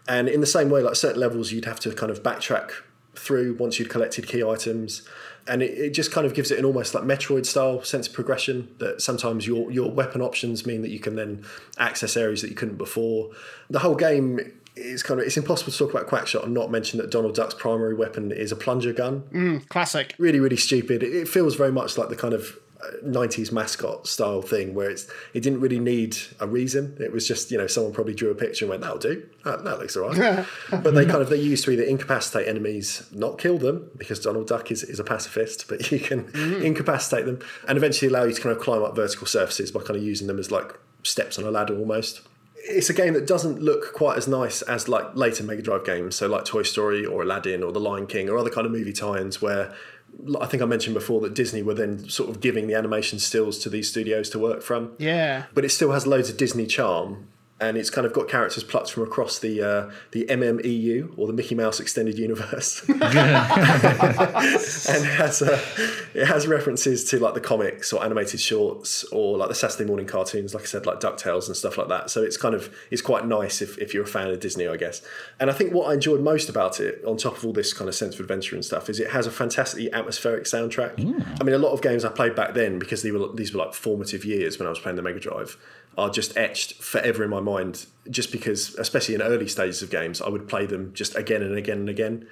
And 0.07 0.27
in 0.27 0.41
the 0.41 0.47
same 0.47 0.69
way, 0.69 0.81
like 0.81 0.95
certain 0.95 1.21
levels, 1.21 1.51
you'd 1.51 1.65
have 1.65 1.80
to 1.81 1.94
kind 1.94 2.12
of 2.12 2.24
backtrack 2.24 2.71
through 3.15 3.56
once 3.56 3.80
you'd 3.80 3.89
collected 3.89 4.27
key 4.27 4.44
items. 4.44 5.07
And 5.47 5.62
it, 5.62 5.71
it 5.77 5.89
just 5.92 6.12
kind 6.12 6.25
of 6.25 6.33
gives 6.33 6.51
it 6.51 6.59
an 6.59 6.65
almost 6.65 6.94
like 6.94 7.03
Metroid 7.03 7.45
style 7.45 7.83
sense 7.83 8.07
of 8.07 8.13
progression 8.13 8.74
that 8.80 9.01
sometimes 9.01 9.47
your, 9.47 9.71
your 9.71 9.92
weapon 9.92 10.21
options 10.21 10.65
mean 10.65 10.81
that 10.81 10.89
you 10.89 11.00
can 11.00 11.15
then 11.15 11.45
access 11.77 12.15
areas 12.18 12.42
that 12.42 12.50
you 12.50 12.56
couldn't 12.56 12.77
before. 12.77 13.31
The 13.69 13.80
whole 13.80 13.95
game 13.95 14.58
is 14.80 15.04
kind 15.04 15.20
of, 15.20 15.26
it's 15.26 15.38
impossible 15.38 15.72
to 15.72 15.78
talk 15.78 15.92
about 15.92 16.08
Quackshot 16.08 16.44
and 16.44 16.54
not 16.54 16.72
mention 16.72 17.00
that 17.00 17.10
Donald 17.12 17.36
Duck's 17.36 17.54
primary 17.54 17.94
weapon 17.94 18.31
is 18.31 18.52
a 18.52 18.56
plunger 18.56 18.94
gun. 18.94 19.62
Classic. 19.70 20.16
really 20.18 20.40
really 20.40 20.58
stupid. 20.58 21.04
It, 21.04 21.28
feels 21.28 21.56
very 21.56 21.72
much 21.72 21.98
like 21.98 22.10
the 22.10 22.16
kind 22.16 22.34
of 22.34 22.58
uh, 22.81 23.06
90s 23.06 23.52
mascot 23.52 24.08
style 24.08 24.42
thing 24.42 24.74
where 24.74 24.90
it's 24.90 25.06
it 25.34 25.42
didn't 25.42 25.60
really 25.60 25.80
need 25.80 26.18
a 26.40 26.48
reason. 26.48 26.98
It 27.00 27.12
was 27.12 27.28
just 27.28 27.52
you 27.52 27.58
know 27.58 27.68
someone 27.68 27.94
probably 27.94 28.16
drew 28.16 28.31
a 28.31 28.36
picture 28.36 28.66
and 28.66 28.70
went 28.70 28.81
that'll 28.81 28.98
do. 28.98 29.28
That, 29.46 29.64
that 29.64 29.80
looks 29.80 29.96
all 29.96 30.10
right. 30.10 30.46
But 30.72 30.96
they 30.96 31.06
kind 31.06 31.22
of 31.22 31.30
they 31.30 31.40
used 31.40 31.66
to 31.66 31.72
either 31.72 31.84
incapacitate 31.84 32.48
enemies 32.48 33.08
not 33.12 33.38
kill 33.38 33.58
them 33.58 33.90
because 33.98 34.20
donald 34.20 34.48
duck 34.48 34.72
is, 34.72 34.84
is 34.84 35.00
a 35.00 35.04
pacifist 35.04 35.68
but 35.68 35.92
you 35.92 36.00
can 36.00 36.30
incapacitate 36.64 37.26
them 37.26 37.40
and 37.68 37.78
eventually 37.78 38.10
allow 38.10 38.24
you 38.24 38.34
to 38.34 38.42
kind 38.42 38.56
of 38.56 38.62
climb 38.62 38.84
up 38.84 38.96
vertical 38.96 39.28
surfaces 39.28 39.72
by 39.72 39.81
kind 39.81 39.98
of 39.98 40.04
using 40.04 40.28
them 40.28 40.40
as 40.40 40.52
like 40.52 40.78
steps 41.04 41.38
on 41.38 41.46
a 41.46 41.52
ladder 41.52 41.78
almost 41.78 42.22
it's 42.63 42.89
a 42.89 42.94
game 42.94 43.13
that 43.13 43.25
doesn't 43.27 43.61
look 43.61 43.94
quite 43.94 44.17
as 44.17 44.27
nice 44.27 44.61
as 44.63 44.88
like 44.88 45.15
later 45.15 45.44
Mega 45.44 45.61
Drive 45.61 45.85
games, 45.85 46.15
so 46.15 46.27
like 46.27 46.45
Toy 46.45 46.63
Story 46.63 47.06
or 47.06 47.23
Aladdin 47.23 47.63
or 47.63 47.71
The 47.71 47.79
Lion 47.79 48.07
King 48.07 48.29
or 48.29 48.38
other 48.38 48.50
kind 48.50 48.65
of 48.65 48.71
movie 48.71 48.94
tie-ins 48.94 49.41
where 49.41 49.73
I 50.39 50.45
think 50.45 50.61
I 50.61 50.65
mentioned 50.65 50.95
before 50.95 51.21
that 51.21 51.33
Disney 51.33 51.61
were 51.61 51.73
then 51.73 52.09
sort 52.09 52.29
of 52.29 52.41
giving 52.41 52.67
the 52.67 52.75
animation 52.75 53.19
stills 53.19 53.59
to 53.59 53.69
these 53.69 53.89
studios 53.89 54.29
to 54.31 54.39
work 54.39 54.61
from. 54.61 54.94
Yeah. 54.97 55.45
But 55.53 55.65
it 55.65 55.69
still 55.69 55.91
has 55.91 56.07
loads 56.07 56.29
of 56.29 56.38
Disney 56.38 56.65
charm. 56.65 57.27
And 57.61 57.77
it's 57.77 57.89
kind 57.89 58.07
of 58.07 58.13
got 58.13 58.29
characters 58.29 58.63
plucked 58.63 58.91
from 58.91 59.03
across 59.03 59.39
the 59.39 59.61
uh, 59.61 59.91
the 60.11 60.25
MMEU 60.25 61.13
or 61.17 61.27
the 61.27 61.33
Mickey 61.33 61.56
Mouse 61.56 61.79
Extended 61.79 62.17
Universe, 62.17 62.83
and 62.89 63.01
it 63.01 63.06
has 65.17 65.41
uh, 65.41 65.61
it 66.13 66.25
has 66.25 66.47
references 66.47 67.03
to 67.06 67.19
like 67.19 67.33
the 67.33 67.41
comics 67.41 67.91
or 67.91 68.03
animated 68.03 68.39
shorts 68.39 69.03
or 69.06 69.38
like 69.38 69.50
the 69.50 69.56
Saturday 69.56 69.85
morning 69.85 70.06
cartoons, 70.06 70.53
like 70.53 70.63
I 70.63 70.67
said, 70.67 70.85
like 70.85 71.00
Ducktales 71.00 71.47
and 71.47 71.56
stuff 71.56 71.77
like 71.77 71.89
that. 71.89 72.09
So 72.09 72.23
it's 72.23 72.38
kind 72.38 72.56
of 72.56 72.73
it's 72.91 73.01
quite 73.01 73.25
nice 73.25 73.61
if, 73.61 73.77
if 73.77 73.94
you're 73.94 74.03
a 74.03 74.07
fan 74.07 74.29
of 74.29 74.39
Disney, 74.39 74.67
I 74.67 74.78
guess. 74.78 75.01
And 75.39 75.49
I 75.49 75.54
think 75.54 75.73
what 75.73 75.89
I 75.89 75.94
enjoyed 75.94 76.21
most 76.21 76.49
about 76.49 76.80
it, 76.80 77.04
on 77.06 77.18
top 77.18 77.37
of 77.37 77.45
all 77.45 77.54
this 77.54 77.73
kind 77.73 77.87
of 77.87 77.95
sense 77.95 78.16
of 78.16 78.21
adventure 78.21 78.56
and 78.56 78.63
stuff, 78.63 78.89
is 78.89 78.99
it 78.99 79.11
has 79.11 79.28
a 79.28 79.31
fantastically 79.31 79.92
atmospheric 79.92 80.45
soundtrack. 80.45 80.99
I 81.39 81.44
mean, 81.44 81.56
a 81.56 81.59
lot 81.59 81.71
of 81.71 81.81
games 81.81 82.06
I 82.06 82.09
played 82.09 82.35
back 82.35 82.54
then 82.54 82.80
because 82.80 83.04
they 83.04 83.11
were 83.11 83.31
these 83.33 83.54
were 83.54 83.63
like 83.63 83.73
formative 83.73 84.25
years 84.25 84.59
when 84.59 84.66
I 84.66 84.69
was 84.69 84.80
playing 84.80 84.95
the 84.95 85.01
Mega 85.01 85.19
Drive 85.19 85.57
are 85.98 86.10
just 86.10 86.36
etched 86.38 86.76
forever 86.81 87.24
in 87.24 87.30
my 87.30 87.40
mind 87.40 87.86
just 88.10 88.31
because 88.31 88.76
especially 88.76 89.16
in 89.16 89.22
early 89.22 89.48
stages 89.48 89.81
of 89.81 89.90
games 89.90 90.22
I 90.22 90.30
would 90.30 90.48
play 90.48 90.66
them 90.66 90.94
just 90.94 91.16
again 91.16 91.42
and 91.42 91.58
again 91.58 91.80
and 91.80 91.90
again. 91.90 92.28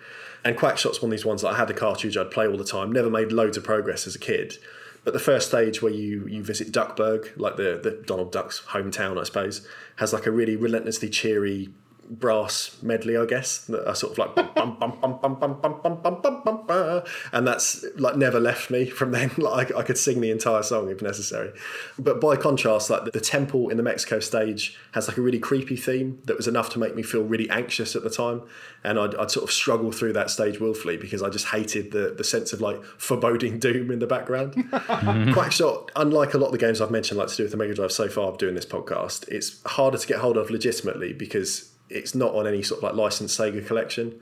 And 0.45 0.55
Quackshot's 0.57 1.01
one 1.01 1.09
of 1.09 1.11
these 1.11 1.25
ones 1.25 1.41
that 1.41 1.49
I 1.49 1.57
had 1.57 1.67
the 1.67 1.73
cartridge 1.73 2.15
I'd 2.15 2.31
play 2.31 2.47
all 2.47 2.57
the 2.57 2.63
time 2.63 2.91
never 2.91 3.09
made 3.09 3.31
loads 3.31 3.57
of 3.57 3.63
progress 3.63 4.07
as 4.07 4.15
a 4.15 4.19
kid. 4.19 4.57
But 5.03 5.13
the 5.13 5.19
first 5.19 5.47
stage 5.47 5.81
where 5.81 5.91
you 5.91 6.27
you 6.27 6.43
visit 6.43 6.71
Duckburg 6.71 7.31
like 7.37 7.57
the, 7.57 7.79
the 7.81 8.03
Donald 8.05 8.31
Duck's 8.31 8.61
hometown 8.69 9.19
I 9.19 9.23
suppose 9.23 9.67
has 9.97 10.13
like 10.13 10.25
a 10.25 10.31
really 10.31 10.55
relentlessly 10.55 11.09
cheery 11.09 11.69
brass 12.09 12.77
medley, 12.81 13.17
I 13.17 13.25
guess, 13.25 13.59
that 13.65 13.87
are 13.87 13.95
sort 13.95 14.13
of 14.13 14.17
like 14.17 14.35
bum, 14.35 14.77
bum, 14.79 14.97
bum, 15.01 15.19
bum, 15.21 15.39
bum, 15.39 15.59
bum, 15.61 15.79
bum, 15.81 16.01
bum, 16.01 16.21
bum, 16.21 16.41
bum, 16.43 16.65
bum, 16.65 17.03
and 17.31 17.47
that's 17.47 17.85
like 17.97 18.15
never 18.15 18.39
left 18.39 18.69
me 18.69 18.85
from 18.85 19.11
then. 19.11 19.31
Like 19.37 19.73
I 19.75 19.83
could 19.83 19.97
sing 19.97 20.19
the 20.19 20.31
entire 20.31 20.63
song 20.63 20.89
if 20.89 21.01
necessary. 21.01 21.51
But 21.97 22.19
by 22.19 22.35
contrast, 22.35 22.89
like 22.89 23.11
the 23.11 23.21
temple 23.21 23.69
in 23.69 23.77
the 23.77 23.83
Mexico 23.83 24.19
stage 24.19 24.77
has 24.93 25.07
like 25.07 25.17
a 25.17 25.21
really 25.21 25.39
creepy 25.39 25.77
theme 25.77 26.19
that 26.25 26.35
was 26.35 26.47
enough 26.47 26.69
to 26.71 26.79
make 26.79 26.95
me 26.95 27.03
feel 27.03 27.23
really 27.23 27.49
anxious 27.49 27.95
at 27.95 28.03
the 28.03 28.09
time, 28.09 28.41
and 28.83 28.99
I'd, 28.99 29.15
I'd 29.15 29.31
sort 29.31 29.43
of 29.43 29.51
struggle 29.51 29.91
through 29.91 30.13
that 30.13 30.29
stage 30.29 30.59
willfully 30.59 30.97
because 30.97 31.23
I 31.23 31.29
just 31.29 31.47
hated 31.47 31.91
the 31.91 32.13
the 32.17 32.23
sense 32.23 32.53
of 32.53 32.61
like 32.61 32.83
foreboding 32.83 33.59
doom 33.59 33.91
in 33.91 33.99
the 33.99 34.07
background. 34.07 34.53
Quackshot, 34.55 35.89
unlike 35.95 36.33
a 36.33 36.37
lot 36.37 36.47
of 36.47 36.51
the 36.51 36.57
games 36.57 36.81
I've 36.81 36.91
mentioned, 36.91 37.17
like 37.17 37.29
to 37.29 37.35
do 37.35 37.43
with 37.43 37.51
the 37.51 37.57
Mega 37.57 37.73
Drive 37.73 37.91
so 37.91 38.07
far 38.07 38.35
doing 38.37 38.55
this 38.55 38.65
podcast, 38.65 39.27
it's 39.29 39.61
harder 39.65 39.97
to 39.97 40.07
get 40.07 40.19
hold 40.19 40.37
of 40.37 40.49
legitimately 40.49 41.13
because 41.13 41.71
it's 41.89 42.15
not 42.15 42.33
on 42.33 42.47
any 42.47 42.63
sort 42.63 42.79
of 42.79 42.83
like 42.83 42.93
licensed 42.93 43.39
Sega 43.39 43.65
collection. 43.65 44.19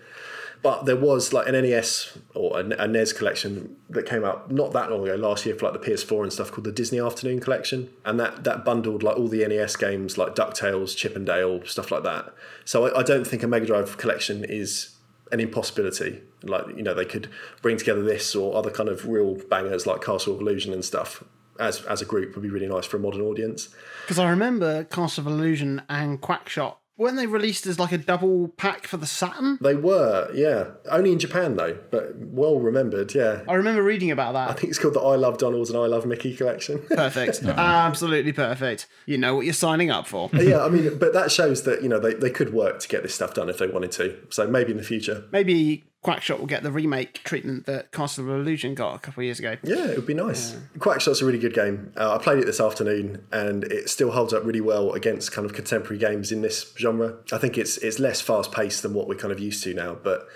But 0.62 0.86
there 0.86 0.95
was 0.95 1.31
like 1.31 1.48
an 1.48 1.53
NES 1.53 2.17
or 2.34 2.60
a, 2.60 2.63
NES 2.63 3.13
collection 3.13 3.75
that 3.89 4.07
came 4.07 4.24
out 4.24 4.50
not 4.51 4.74
that 4.74 4.89
long 4.89 5.03
ago, 5.03 5.15
last 5.15 5.45
year 5.45 5.53
for 5.53 5.69
like 5.69 5.79
the 5.79 5.91
PS4 5.91 6.24
and 6.24 6.34
stuff, 6.34 6.51
called 6.51 6.63
the 6.63 6.72
Disney 6.72 7.00
Afternoon 7.00 7.39
Collection, 7.39 7.89
and 8.03 8.19
that 8.19 8.43
that 8.45 8.65
bundled 8.65 9.03
like 9.03 9.15
all 9.15 9.27
the 9.27 9.45
NES 9.48 9.75
games 9.75 10.17
like 10.17 10.34
Ducktales, 10.34 10.95
Chip 10.98 11.15
and 11.15 11.25
Dale, 11.25 11.63
stuff 11.65 11.91
like 11.91 12.01
that. 12.01 12.34
So 12.63 12.88
I, 12.88 13.01
I 13.01 13.03
don't 13.03 13.27
think 13.27 13.43
a 13.43 13.48
Mega 13.48 13.67
Drive 13.67 13.98
collection 13.98 14.43
is 14.43 14.95
an 15.31 15.39
impossibility. 15.39 16.22
Like 16.41 16.65
you 16.75 16.81
know, 16.81 16.95
they 16.95 17.05
could 17.05 17.29
bring 17.62 17.77
together 17.77 18.01
this 18.01 18.34
or 18.36 18.55
other 18.55 18.72
kind 18.72 18.89
of 18.89 19.07
real 19.07 19.36
bangers 19.50 19.86
like 19.86 20.01
Castle 20.01 20.34
of 20.34 20.41
Illusion 20.41 20.74
and 20.74 20.84
stuff 20.84 21.24
as 21.60 21.84
as 21.84 22.01
a 22.01 22.05
group 22.05 22.36
would 22.36 22.41
be 22.41 22.50
really 22.50 22.67
nice 22.67 22.86
for 22.86 22.98
a 22.98 23.00
modern 23.00 23.22
audience. 23.22 23.69
Because 24.01 24.19
I 24.19 24.29
remember 24.29 24.86
Castle 24.86 25.27
of 25.27 25.27
Illusion 25.27 25.84
and 25.89 26.22
Quackshot 26.22 26.77
Weren't 26.97 27.17
they 27.17 27.27
released 27.27 27.67
as 27.67 27.77
like 27.77 27.91
a 27.91 27.97
double 27.97 28.49
pack 28.49 28.87
for 28.87 28.97
the 28.97 29.05
Saturn? 29.05 29.57
They 29.59 29.75
were, 29.75 30.29
yeah. 30.33 30.71
Only 30.89 31.11
in 31.11 31.19
Japan 31.19 31.55
though, 31.57 31.77
but 31.91 32.15
well 32.17 32.59
remembered, 32.59 33.13
yeah. 33.13 33.41
I 33.47 33.55
remember 33.55 33.83
reading 33.83 34.11
about 34.11 34.33
that. 34.33 34.49
I 34.49 34.53
think 34.53 34.69
it's 34.69 34.79
called 34.79 34.93
the 34.93 35.01
I 35.01 35.15
Love 35.15 35.37
Donald's 35.37 35.69
and 35.69 35.77
I 35.77 35.87
Love 35.87 36.05
Mickey 36.05 36.35
collection. 36.35 36.79
Perfect. 36.89 37.43
Absolutely 37.43 38.31
perfect. 38.31 38.87
You 39.05 39.17
know 39.17 39.35
what 39.35 39.45
you're 39.45 39.53
signing 39.53 39.91
up 39.91 40.07
for. 40.07 40.29
yeah, 40.33 40.63
I 40.63 40.69
mean, 40.75 40.97
but 40.97 41.13
that 41.13 41.31
shows 41.31 41.63
that, 41.63 41.83
you 41.83 41.89
know, 41.89 41.99
they, 41.99 42.13
they 42.13 42.29
could 42.29 42.53
work 42.53 42.79
to 42.79 42.87
get 42.87 43.03
this 43.03 43.13
stuff 43.13 43.33
done 43.33 43.49
if 43.49 43.57
they 43.57 43.67
wanted 43.67 43.91
to. 43.93 44.17
So 44.29 44.47
maybe 44.47 44.71
in 44.71 44.77
the 44.77 44.83
future. 44.83 45.25
Maybe 45.31 45.83
Quackshot 46.05 46.38
will 46.39 46.45
get 46.45 46.62
the 46.62 46.71
remake 46.71 47.24
treatment 47.24 47.65
that 47.65 47.91
Castle 47.91 48.29
of 48.29 48.39
Illusion 48.39 48.75
got 48.75 48.93
a 48.95 49.00
couple 49.00 49.21
of 49.21 49.25
years 49.25 49.39
ago. 49.39 49.57
Yeah, 49.63 49.88
it 49.88 49.95
would 49.97 50.05
be 50.05 50.13
nice. 50.13 50.55
Quackshot's 50.77 51.24
a 51.24 51.25
really 51.25 51.39
good 51.39 51.55
game. 51.55 51.91
Uh, 51.97 52.13
I 52.13 52.19
played 52.19 52.38
it 52.38 52.45
this 52.45 52.59
afternoon, 52.59 53.25
and 53.31 53.63
it 53.63 53.89
still 53.89 54.12
holds 54.12 54.31
up 54.31 54.45
really 54.45 54.62
well 54.62 54.91
against 54.93 55.31
kind 55.31 55.45
of 55.47 55.53
contemporary 55.53 55.97
games 55.97 56.31
in 56.31 56.41
this 56.43 56.71
genre. 56.77 57.17
I 57.31 57.39
think 57.39 57.57
it's 57.57 57.77
it's 57.77 57.97
less 57.97 58.21
fast 58.21 58.51
paced 58.51 58.83
than 58.83 58.93
what 58.93 59.07
we're 59.07 59.15
kind 59.15 59.31
of 59.31 59.39
used 59.39 59.63
to 59.63 59.74
now, 59.74 59.95
but 59.95 60.27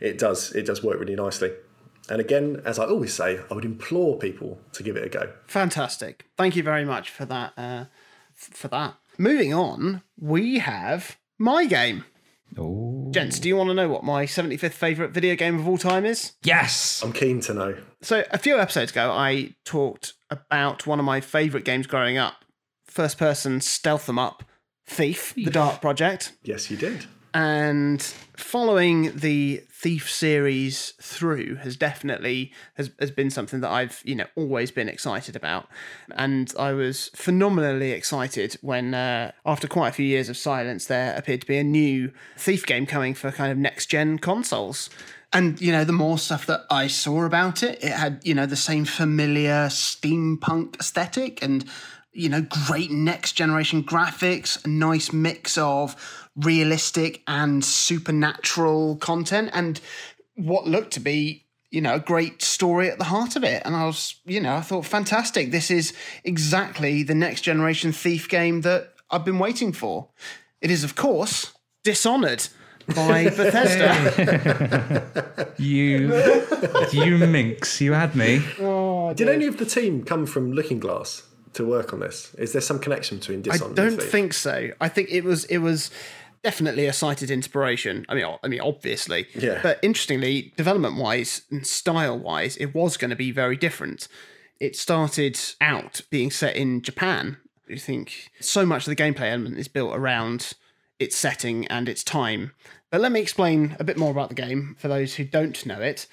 it 0.00 0.16
does 0.16 0.52
it 0.52 0.64
does 0.64 0.82
work 0.82 0.98
really 0.98 1.14
nicely. 1.16 1.52
And 2.08 2.22
again, 2.22 2.62
as 2.64 2.78
I 2.78 2.86
always 2.86 3.12
say, 3.12 3.38
I 3.50 3.54
would 3.54 3.66
implore 3.66 4.16
people 4.16 4.58
to 4.72 4.82
give 4.82 4.96
it 4.96 5.04
a 5.04 5.10
go. 5.10 5.30
Fantastic. 5.46 6.24
Thank 6.38 6.56
you 6.56 6.62
very 6.62 6.86
much 6.86 7.10
for 7.10 7.26
that. 7.26 7.52
Uh, 7.54 7.84
f- 8.34 8.54
for 8.54 8.68
that. 8.68 8.94
Moving 9.18 9.52
on, 9.52 10.00
we 10.18 10.58
have 10.60 11.18
my 11.36 11.66
game. 11.66 12.06
Oh. 12.56 12.87
Gents, 13.10 13.38
do 13.38 13.48
you 13.48 13.56
want 13.56 13.68
to 13.70 13.74
know 13.74 13.88
what 13.88 14.04
my 14.04 14.24
75th 14.26 14.72
favourite 14.72 15.12
video 15.12 15.34
game 15.36 15.58
of 15.58 15.68
all 15.68 15.78
time 15.78 16.04
is? 16.04 16.32
Yes. 16.42 17.02
I'm 17.02 17.12
keen 17.12 17.40
to 17.42 17.54
know. 17.54 17.76
So, 18.02 18.24
a 18.30 18.38
few 18.38 18.58
episodes 18.58 18.92
ago, 18.92 19.10
I 19.10 19.54
talked 19.64 20.14
about 20.30 20.86
one 20.86 20.98
of 20.98 21.04
my 21.04 21.20
favourite 21.20 21.64
games 21.64 21.86
growing 21.86 22.18
up 22.18 22.44
first 22.86 23.18
person 23.18 23.60
stealth 23.60 24.08
'em 24.08 24.18
up, 24.18 24.42
Thief, 24.86 25.34
the 25.34 25.50
Dark 25.50 25.80
Project. 25.80 26.32
Yes, 26.42 26.70
you 26.70 26.76
did. 26.76 27.06
And 27.38 28.02
following 28.36 29.16
the 29.16 29.62
thief 29.70 30.10
series 30.10 30.94
through 31.00 31.54
has 31.54 31.76
definitely 31.76 32.52
has, 32.74 32.90
has 32.98 33.12
been 33.12 33.30
something 33.30 33.60
that 33.60 33.70
i've 33.70 34.02
you 34.04 34.16
know 34.16 34.26
always 34.34 34.72
been 34.72 34.88
excited 34.88 35.36
about. 35.36 35.68
And 36.16 36.52
i 36.58 36.72
was 36.72 37.10
phenomenally 37.14 37.92
excited 37.92 38.58
when 38.60 38.92
uh, 38.92 39.30
after 39.46 39.68
quite 39.68 39.88
a 39.88 39.92
few 39.92 40.04
years 40.04 40.28
of 40.28 40.36
silence 40.36 40.86
there 40.86 41.14
appeared 41.16 41.42
to 41.42 41.46
be 41.46 41.58
a 41.58 41.64
new 41.64 42.10
thief 42.36 42.66
game 42.66 42.86
coming 42.86 43.14
for 43.14 43.30
kind 43.30 43.52
of 43.52 43.58
next 43.58 43.86
gen 43.86 44.18
consoles. 44.18 44.90
And 45.32 45.60
you 45.60 45.70
know 45.70 45.84
the 45.84 45.92
more 45.92 46.18
stuff 46.18 46.44
that 46.46 46.62
i 46.70 46.88
saw 46.88 47.24
about 47.24 47.62
it 47.62 47.84
it 47.84 47.92
had 47.92 48.20
you 48.24 48.34
know 48.34 48.46
the 48.46 48.56
same 48.56 48.84
familiar 48.84 49.68
steampunk 49.68 50.80
aesthetic 50.80 51.40
and 51.40 51.64
you 52.18 52.28
know, 52.28 52.44
great 52.66 52.90
next 52.90 53.32
generation 53.32 53.84
graphics, 53.84 54.64
a 54.64 54.68
nice 54.68 55.12
mix 55.12 55.56
of 55.56 56.27
realistic 56.38 57.22
and 57.26 57.64
supernatural 57.64 58.96
content, 58.96 59.50
and 59.52 59.80
what 60.34 60.66
looked 60.66 60.92
to 60.92 61.00
be, 61.00 61.44
you 61.70 61.80
know, 61.80 61.94
a 61.94 62.00
great 62.00 62.42
story 62.42 62.88
at 62.90 62.98
the 62.98 63.04
heart 63.04 63.36
of 63.36 63.44
it. 63.44 63.62
And 63.64 63.74
I 63.76 63.84
was, 63.86 64.14
you 64.24 64.40
know, 64.40 64.54
I 64.54 64.60
thought, 64.60 64.86
fantastic. 64.86 65.50
This 65.50 65.70
is 65.70 65.92
exactly 66.24 67.02
the 67.02 67.14
next 67.14 67.42
generation 67.42 67.92
Thief 67.92 68.28
game 68.28 68.60
that 68.62 68.94
I've 69.10 69.24
been 69.24 69.38
waiting 69.38 69.72
for. 69.72 70.08
It 70.60 70.70
is, 70.70 70.84
of 70.84 70.94
course, 70.96 71.52
Dishonored 71.84 72.48
by 72.94 73.24
Bethesda. 73.36 75.04
You, 75.58 76.14
you 76.92 77.18
minx, 77.18 77.80
you 77.80 77.92
had 77.94 78.14
me. 78.14 78.44
Oh, 78.60 79.12
did 79.12 79.28
any 79.28 79.46
of 79.46 79.58
the 79.58 79.64
team 79.66 80.04
come 80.04 80.24
from 80.24 80.52
Looking 80.52 80.78
Glass 80.78 81.24
to 81.54 81.66
work 81.66 81.92
on 81.92 81.98
this? 82.00 82.32
Is 82.34 82.52
there 82.52 82.60
some 82.62 82.78
connection 82.78 83.18
between 83.18 83.42
Dishonored? 83.42 83.78
I 83.78 83.82
don't 83.82 83.92
and 83.94 84.00
Thief? 84.02 84.10
think 84.10 84.32
so. 84.34 84.70
I 84.80 84.88
think 84.88 85.08
it 85.10 85.24
was 85.24 85.44
it 85.46 85.58
was 85.58 85.90
definitely 86.42 86.86
a 86.86 86.92
cited 86.92 87.30
inspiration. 87.30 88.04
I 88.08 88.14
mean, 88.14 88.26
I 88.42 88.48
mean, 88.48 88.60
obviously, 88.60 89.26
Yeah. 89.34 89.60
But 89.62 89.78
interestingly, 89.82 90.52
development 90.56 90.96
wise 90.96 91.42
and 91.50 91.66
style 91.66 92.18
wise, 92.18 92.56
it 92.56 92.74
was 92.74 92.96
going 92.96 93.10
to 93.10 93.16
be 93.16 93.30
very 93.30 93.56
different. 93.56 94.08
It 94.60 94.76
started 94.76 95.38
out 95.60 96.00
being 96.10 96.30
set 96.30 96.56
in 96.56 96.82
Japan. 96.82 97.38
I 97.70 97.76
think 97.76 98.30
so 98.40 98.64
much 98.64 98.86
of 98.86 98.96
the 98.96 99.02
gameplay 99.02 99.30
element 99.30 99.58
is 99.58 99.68
built 99.68 99.94
around 99.94 100.54
its 100.98 101.16
setting 101.16 101.66
and 101.66 101.88
its 101.88 102.02
time. 102.02 102.52
But 102.90 103.00
let 103.00 103.12
me 103.12 103.20
explain 103.20 103.76
a 103.78 103.84
bit 103.84 103.98
more 103.98 104.10
about 104.10 104.30
the 104.30 104.34
game 104.34 104.74
for 104.78 104.88
those 104.88 105.16
who 105.16 105.24
don't 105.24 105.64
know 105.66 105.80
it. 105.80 106.06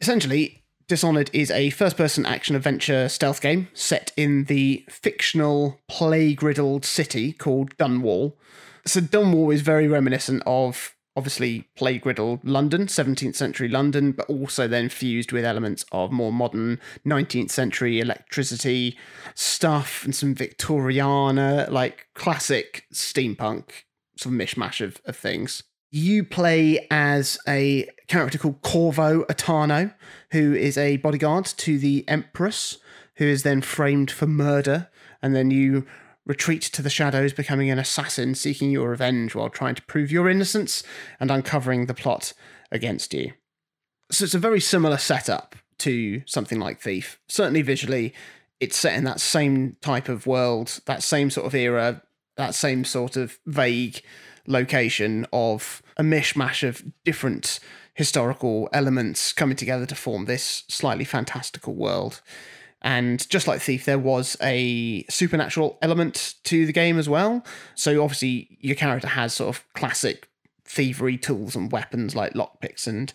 Essentially, 0.00 0.62
Dishonored 0.88 1.28
is 1.34 1.50
a 1.50 1.68
first 1.68 1.98
person 1.98 2.24
action 2.24 2.56
adventure 2.56 3.10
stealth 3.10 3.42
game 3.42 3.68
set 3.74 4.10
in 4.16 4.44
the 4.44 4.86
fictional 4.88 5.78
plague 5.86 6.42
riddled 6.42 6.86
city 6.86 7.32
called 7.34 7.76
Dunwall. 7.76 8.32
So, 8.84 9.00
Dunwall 9.00 9.52
is 9.52 9.62
very 9.62 9.88
reminiscent 9.88 10.42
of 10.46 10.94
obviously 11.18 11.68
plague 11.74 12.06
riddled 12.06 12.38
London, 12.44 12.86
17th 12.86 13.34
century 13.34 13.68
London, 13.68 14.12
but 14.12 14.30
also 14.30 14.68
then 14.68 14.88
fused 14.88 15.32
with 15.32 15.44
elements 15.44 15.84
of 15.90 16.12
more 16.12 16.32
modern 16.32 16.78
19th 17.04 17.50
century 17.50 17.98
electricity 17.98 18.96
stuff 19.34 20.04
and 20.04 20.14
some 20.14 20.32
Victoriana, 20.32 21.68
like 21.70 22.06
classic 22.14 22.84
steampunk 22.94 23.64
sort 24.16 24.32
of 24.32 24.40
mishmash 24.40 24.80
of, 24.80 25.00
of 25.06 25.16
things. 25.16 25.64
You 25.90 26.22
play 26.22 26.86
as 26.88 27.36
a 27.48 27.88
character 28.06 28.38
called 28.38 28.62
Corvo 28.62 29.24
Attano, 29.24 29.92
who 30.30 30.54
is 30.54 30.78
a 30.78 30.98
bodyguard 30.98 31.46
to 31.46 31.78
the 31.80 32.04
Empress, 32.06 32.78
who 33.16 33.24
is 33.24 33.42
then 33.42 33.60
framed 33.60 34.12
for 34.12 34.28
murder, 34.28 34.88
and 35.20 35.34
then 35.34 35.50
you 35.50 35.84
retreat 36.28 36.62
to 36.62 36.82
the 36.82 36.90
shadows, 36.90 37.32
becoming 37.32 37.70
an 37.70 37.78
assassin 37.78 38.36
seeking 38.36 38.70
your 38.70 38.90
revenge 38.90 39.34
while 39.34 39.48
trying 39.48 39.74
to 39.74 39.82
prove 39.82 40.12
your 40.12 40.28
innocence 40.28 40.84
and 41.18 41.30
uncovering 41.30 41.86
the 41.86 41.94
plot 41.94 42.32
against 42.70 43.12
you. 43.12 43.32
So 44.12 44.24
it's 44.24 44.34
a 44.34 44.38
very 44.38 44.60
similar 44.60 44.98
setup 44.98 45.56
to 45.78 46.22
something 46.26 46.60
like 46.60 46.80
Thief. 46.80 47.18
Certainly 47.28 47.62
visually, 47.62 48.14
it's 48.60 48.76
set 48.76 48.94
in 48.94 49.04
that 49.04 49.20
same 49.20 49.76
type 49.80 50.08
of 50.08 50.26
world, 50.26 50.80
that 50.86 51.02
same 51.02 51.30
sort 51.30 51.46
of 51.46 51.54
era, 51.54 52.02
that 52.36 52.54
same 52.54 52.84
sort 52.84 53.16
of 53.16 53.38
vague 53.46 54.02
location 54.46 55.26
of 55.32 55.82
a 55.96 56.02
mishmash 56.02 56.66
of 56.66 56.84
different 57.04 57.58
historical 57.94 58.68
elements 58.72 59.32
coming 59.32 59.56
together 59.56 59.86
to 59.86 59.94
form 59.94 60.24
this 60.26 60.64
slightly 60.68 61.04
fantastical 61.04 61.74
world. 61.74 62.20
And 62.82 63.28
just 63.28 63.48
like 63.48 63.60
Thief, 63.60 63.84
there 63.84 63.98
was 63.98 64.36
a 64.40 65.04
supernatural 65.10 65.78
element 65.82 66.34
to 66.44 66.64
the 66.64 66.72
game 66.72 66.98
as 66.98 67.08
well. 67.08 67.44
So 67.74 68.02
obviously, 68.02 68.56
your 68.60 68.76
character 68.76 69.08
has 69.08 69.34
sort 69.34 69.56
of 69.56 69.64
classic 69.74 70.28
thievery 70.64 71.16
tools 71.16 71.56
and 71.56 71.72
weapons 71.72 72.14
like 72.14 72.34
lockpicks, 72.34 72.86
and 72.86 73.12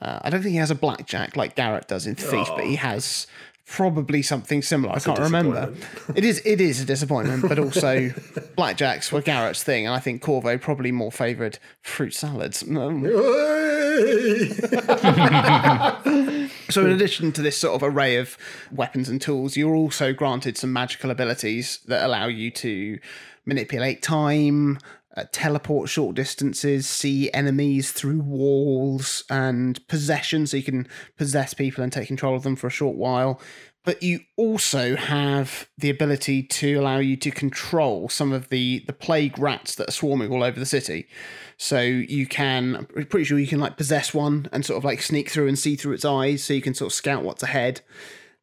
uh, 0.00 0.20
I 0.22 0.30
don't 0.30 0.42
think 0.42 0.52
he 0.52 0.58
has 0.58 0.70
a 0.70 0.74
blackjack 0.74 1.36
like 1.36 1.56
Garrett 1.56 1.88
does 1.88 2.06
in 2.06 2.16
Thief, 2.16 2.48
but 2.48 2.64
he 2.64 2.76
has 2.76 3.26
probably 3.68 4.22
something 4.22 4.62
similar. 4.62 4.94
I 4.94 4.98
can't 4.98 5.18
remember. 5.18 5.74
It 6.14 6.24
is 6.24 6.42
it 6.44 6.60
is 6.60 6.80
a 6.80 6.84
disappointment, 6.84 7.48
but 7.48 7.58
also 7.58 8.08
blackjacks 8.58 9.12
were 9.12 9.22
Garrett's 9.22 9.62
thing, 9.62 9.86
and 9.86 9.94
I 9.94 10.00
think 10.00 10.22
Corvo 10.22 10.58
probably 10.58 10.92
more 10.92 11.12
favoured 11.12 11.58
fruit 11.82 12.14
salads. 12.14 12.62
So, 16.70 16.84
in 16.84 16.92
addition 16.92 17.32
to 17.32 17.40
this 17.40 17.56
sort 17.56 17.74
of 17.74 17.82
array 17.82 18.16
of 18.16 18.36
weapons 18.70 19.08
and 19.08 19.20
tools, 19.20 19.56
you're 19.56 19.74
also 19.74 20.12
granted 20.12 20.58
some 20.58 20.70
magical 20.70 21.10
abilities 21.10 21.78
that 21.86 22.04
allow 22.04 22.26
you 22.26 22.50
to 22.50 22.98
manipulate 23.46 24.02
time, 24.02 24.78
uh, 25.16 25.24
teleport 25.32 25.88
short 25.88 26.14
distances, 26.14 26.86
see 26.86 27.32
enemies 27.32 27.92
through 27.92 28.20
walls, 28.20 29.24
and 29.30 29.86
possession, 29.88 30.46
so 30.46 30.58
you 30.58 30.62
can 30.62 30.86
possess 31.16 31.54
people 31.54 31.82
and 31.82 31.90
take 31.90 32.06
control 32.06 32.36
of 32.36 32.42
them 32.42 32.54
for 32.54 32.66
a 32.66 32.70
short 32.70 32.96
while. 32.96 33.40
But 33.88 34.02
you 34.02 34.20
also 34.36 34.96
have 34.96 35.66
the 35.78 35.88
ability 35.88 36.42
to 36.42 36.74
allow 36.74 36.98
you 36.98 37.16
to 37.16 37.30
control 37.30 38.10
some 38.10 38.34
of 38.34 38.50
the 38.50 38.84
the 38.86 38.92
plague 38.92 39.38
rats 39.38 39.76
that 39.76 39.88
are 39.88 39.92
swarming 39.92 40.30
all 40.30 40.42
over 40.42 40.60
the 40.60 40.66
city. 40.66 41.08
So 41.56 41.80
you 41.80 42.26
can, 42.26 42.86
I'm 42.94 43.06
pretty 43.06 43.24
sure 43.24 43.38
you 43.38 43.46
can 43.46 43.60
like 43.60 43.78
possess 43.78 44.12
one 44.12 44.46
and 44.52 44.62
sort 44.62 44.76
of 44.76 44.84
like 44.84 45.00
sneak 45.00 45.30
through 45.30 45.48
and 45.48 45.58
see 45.58 45.74
through 45.74 45.94
its 45.94 46.04
eyes, 46.04 46.44
so 46.44 46.52
you 46.52 46.60
can 46.60 46.74
sort 46.74 46.92
of 46.92 46.96
scout 46.96 47.22
what's 47.24 47.42
ahead. 47.42 47.80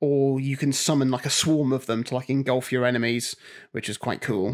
Or 0.01 0.39
you 0.39 0.57
can 0.57 0.73
summon 0.73 1.11
like 1.11 1.27
a 1.27 1.29
swarm 1.29 1.71
of 1.73 1.85
them 1.85 2.03
to 2.05 2.15
like 2.15 2.31
engulf 2.31 2.71
your 2.71 2.83
enemies, 2.83 3.35
which 3.71 3.87
is 3.87 3.97
quite 3.97 4.21
cool. 4.21 4.49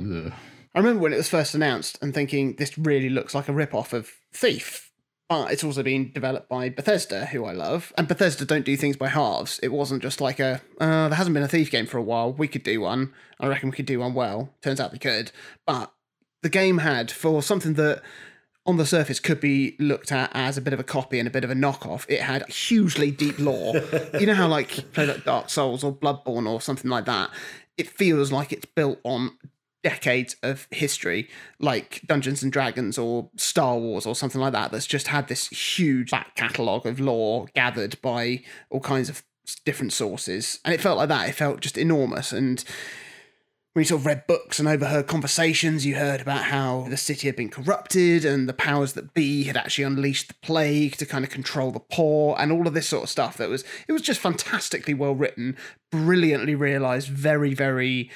I 0.76 0.78
remember 0.78 1.04
when 1.04 1.14
it 1.14 1.18
was 1.18 1.30
first 1.30 1.56
announced 1.56 2.00
and 2.02 2.14
thinking 2.14 2.56
this 2.58 2.78
really 2.78 3.10
looks 3.10 3.34
like 3.34 3.48
a 3.48 3.54
rip-off 3.54 3.94
of 3.94 4.12
Thief, 4.34 4.91
but 5.32 5.50
it's 5.50 5.64
also 5.64 5.82
been 5.82 6.12
developed 6.12 6.50
by 6.50 6.68
Bethesda, 6.68 7.28
who 7.28 7.46
I 7.46 7.54
love. 7.54 7.94
And 7.98 8.06
Bethesda 8.06 8.44
don't 8.44 8.66
do 8.66 8.76
things 8.76 8.98
by 8.98 9.08
halves. 9.08 9.62
It 9.64 9.70
wasn't 9.70 10.02
just 10.02 10.20
like 10.20 10.42
a, 10.42 10.62
uh, 10.78 11.08
there 11.08 11.16
hasn't 11.16 11.34
been 11.34 11.42
a 11.42 11.48
Thief 11.48 11.72
game 11.72 11.86
for 11.86 11.98
a 11.98 12.04
while. 12.04 12.34
We 12.34 12.50
could 12.50 12.64
do 12.64 12.82
one. 12.82 13.14
I 13.40 13.48
reckon 13.48 13.70
we 13.70 13.76
could 13.78 13.86
do 13.86 14.02
one 14.02 14.14
well. 14.14 14.54
Turns 14.62 14.82
out 14.82 14.92
we 14.92 15.00
could. 15.00 15.32
But 15.66 15.94
the 16.42 16.50
game 16.50 16.80
had, 16.80 17.12
for 17.12 17.42
something 17.42 17.76
that 17.76 18.02
on 18.66 18.76
the 18.76 18.86
surface 18.86 19.22
could 19.22 19.40
be 19.40 19.78
looked 19.80 20.12
at 20.12 20.32
as 20.34 20.58
a 20.58 20.62
bit 20.62 20.74
of 20.74 20.82
a 20.82 20.84
copy 20.84 21.18
and 21.18 21.30
a 21.30 21.32
bit 21.32 21.46
of 21.46 21.50
a 21.50 21.56
knockoff, 21.56 22.06
it 22.10 22.20
had 22.20 22.46
hugely 22.50 23.10
deep 23.10 23.40
lore. 23.40 23.76
you 24.20 24.26
know 24.26 24.36
how, 24.36 24.50
like, 24.50 24.92
play 24.92 25.06
like 25.06 25.24
Dark 25.24 25.50
Souls 25.50 25.82
or 25.82 25.96
Bloodborne 25.96 26.46
or 26.46 26.60
something 26.60 26.92
like 26.92 27.06
that? 27.06 27.30
It 27.78 27.88
feels 27.88 28.34
like 28.34 28.52
it's 28.52 28.66
built 28.66 29.00
on 29.06 29.38
decades 29.84 30.36
of 30.44 30.68
history, 30.72 31.30
like 31.60 32.02
Dungeons 32.06 32.44
and 32.44 32.52
Dragons 32.52 32.98
or 32.98 33.30
Star 33.38 33.78
Wars 33.78 34.06
or 34.06 34.16
something 34.16 34.42
like 34.42 34.54
that, 34.54 34.72
that's 34.72 34.88
just 34.88 35.08
had 35.08 35.28
this 35.28 35.48
huge 35.48 36.12
back 36.12 36.36
catalogue 36.36 36.86
of 36.86 37.00
lore 37.00 37.48
gathered 37.56 38.02
by 38.02 38.44
all 38.70 38.80
kinds 38.80 39.10
of 39.10 39.24
different 39.66 39.94
sources. 39.94 40.60
And 40.64 40.74
it 40.74 40.82
felt 40.82 40.98
like 40.98 41.10
that. 41.10 41.30
It 41.30 41.34
felt 41.34 41.62
just 41.62 41.78
enormous. 41.78 42.32
And 42.32 42.64
when 43.74 43.82
you 43.82 43.88
sort 43.88 44.02
of 44.02 44.06
read 44.06 44.28
books 44.28 44.60
and 44.60 44.68
overheard 44.68 45.08
conversations, 45.08 45.86
you 45.86 45.96
heard 45.96 46.22
about 46.22 46.44
how 46.46 46.88
the 46.90 46.98
city 46.98 47.28
had 47.28 47.36
been 47.36 47.50
corrupted 47.50 48.26
and 48.26 48.48
the 48.48 48.54
powers 48.54 48.94
that 48.94 49.14
be 49.14 49.44
had 49.46 49.56
actually 49.56 49.86
unleashed 49.86 50.28
the 50.28 50.34
plague 50.42 50.98
to 50.98 51.06
kind 51.06 51.24
of 51.24 51.32
control 51.32 51.72
the 51.72 51.80
poor 51.80 52.36
and 52.38 52.52
all 52.52 52.68
of 52.68 52.74
this 52.74 52.90
sort 52.90 53.04
of 53.04 53.10
stuff. 53.10 53.38
That 53.38 53.50
was 53.50 53.64
it 53.88 53.94
was 53.94 54.02
just 54.02 54.20
fantastically 54.20 54.94
well 54.94 55.16
written, 55.16 55.56
brilliantly 55.90 56.54
realized, 56.54 57.08
very 57.08 57.54
very 57.54 58.12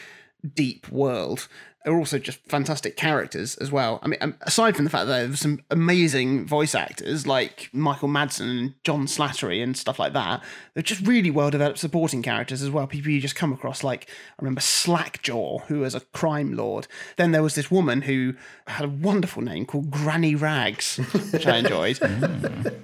deep 0.46 0.90
world 0.92 1.48
are 1.86 1.96
also 1.96 2.18
just 2.18 2.40
fantastic 2.50 2.98
characters 2.98 3.56
as 3.58 3.72
well. 3.72 4.00
I 4.02 4.08
mean, 4.08 4.18
um, 4.22 4.36
aside 4.42 4.76
from 4.76 4.86
the 4.86 4.92
fact 4.92 5.06
that 5.06 5.20
there 5.20 5.30
were 5.30 5.36
some 5.36 5.62
amazing 5.70 6.48
voice 6.48 6.74
actors 6.74 7.28
like 7.28 7.70
Michael 7.72 8.10
Madsen 8.10 8.50
and 8.50 8.74
John 8.84 9.06
Slattery 9.06 9.62
and 9.62 9.78
stuff 9.78 10.00
like 10.00 10.14
that, 10.14 10.44
they're 10.74 10.84
just 10.84 11.06
really 11.06 11.30
well 11.30 11.52
developed 11.52 11.78
supporting 11.78 12.24
characters 12.24 12.62
as 12.62 12.72
well. 12.72 12.88
People 12.88 13.12
you 13.12 13.22
just 13.22 13.36
come 13.36 13.54
across, 13.54 13.84
like 13.84 14.10
I 14.10 14.42
remember 14.42 14.62
Slackjaw, 14.62 15.60
who 15.68 15.82
was 15.82 15.94
a 15.94 16.00
crime 16.00 16.56
lord. 16.56 16.88
Then 17.18 17.32
there 17.32 17.44
was 17.44 17.56
this 17.56 17.70
woman 17.70 18.02
who 18.02 18.34
had 18.68 18.86
a 18.86 18.90
wonderful 18.90 19.44
name 19.44 19.66
called 19.66 19.92
Granny 19.92 20.34
Rags, 20.36 20.98
which 21.32 21.46
I 21.46 21.58
enjoyed. 21.58 22.00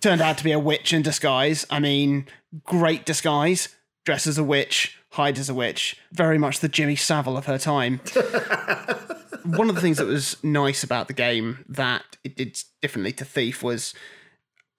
Turned 0.00 0.20
out 0.20 0.38
to 0.38 0.44
be 0.44 0.52
a 0.52 0.58
witch 0.58 0.92
in 0.92 1.02
disguise. 1.02 1.66
I 1.70 1.80
mean, 1.80 2.26
great 2.64 3.04
disguise. 3.04 3.68
Dress 4.04 4.26
as 4.26 4.38
a 4.38 4.44
witch, 4.44 4.98
hide 5.12 5.38
as 5.38 5.48
a 5.48 5.54
witch. 5.54 5.96
Very 6.12 6.38
much 6.38 6.60
the 6.60 6.68
Jimmy 6.68 6.96
Savile 6.96 7.36
of 7.36 7.46
her 7.46 7.58
time. 7.58 7.98
One 9.44 9.68
of 9.68 9.74
the 9.74 9.80
things 9.80 9.98
that 9.98 10.06
was 10.06 10.42
nice 10.42 10.82
about 10.82 11.08
the 11.08 11.14
game 11.14 11.64
that 11.68 12.16
it 12.24 12.36
did 12.36 12.58
differently 12.80 13.12
to 13.12 13.24
Thief 13.24 13.62
was 13.62 13.94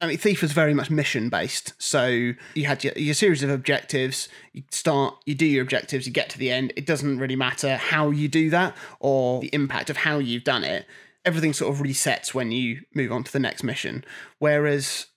I 0.01 0.07
mean, 0.07 0.17
Thief 0.17 0.41
was 0.41 0.51
very 0.51 0.73
much 0.73 0.89
mission 0.89 1.29
based. 1.29 1.73
So 1.79 2.33
you 2.53 2.65
had 2.65 2.83
your, 2.83 2.93
your, 2.97 3.13
series 3.13 3.43
of 3.43 3.49
objectives. 3.49 4.27
You 4.51 4.63
start, 4.69 5.15
you 5.25 5.35
do 5.35 5.45
your 5.45 5.63
objectives, 5.63 6.05
you 6.05 6.11
get 6.11 6.29
to 6.31 6.37
the 6.37 6.51
end. 6.51 6.73
It 6.75 6.85
doesn't 6.85 7.17
really 7.17 7.37
matter 7.37 7.77
how 7.77 8.09
you 8.09 8.27
do 8.27 8.49
that 8.49 8.75
or 8.99 9.39
the 9.39 9.49
impact 9.53 9.89
of 9.89 9.97
how 9.97 10.19
you've 10.19 10.43
done 10.43 10.63
it. 10.65 10.85
Everything 11.23 11.53
sort 11.53 11.73
of 11.73 11.81
resets 11.81 12.33
when 12.33 12.51
you 12.51 12.81
move 12.93 13.11
on 13.11 13.23
to 13.23 13.31
the 13.31 13.39
next 13.39 13.63
mission. 13.63 14.03
Whereas 14.37 15.07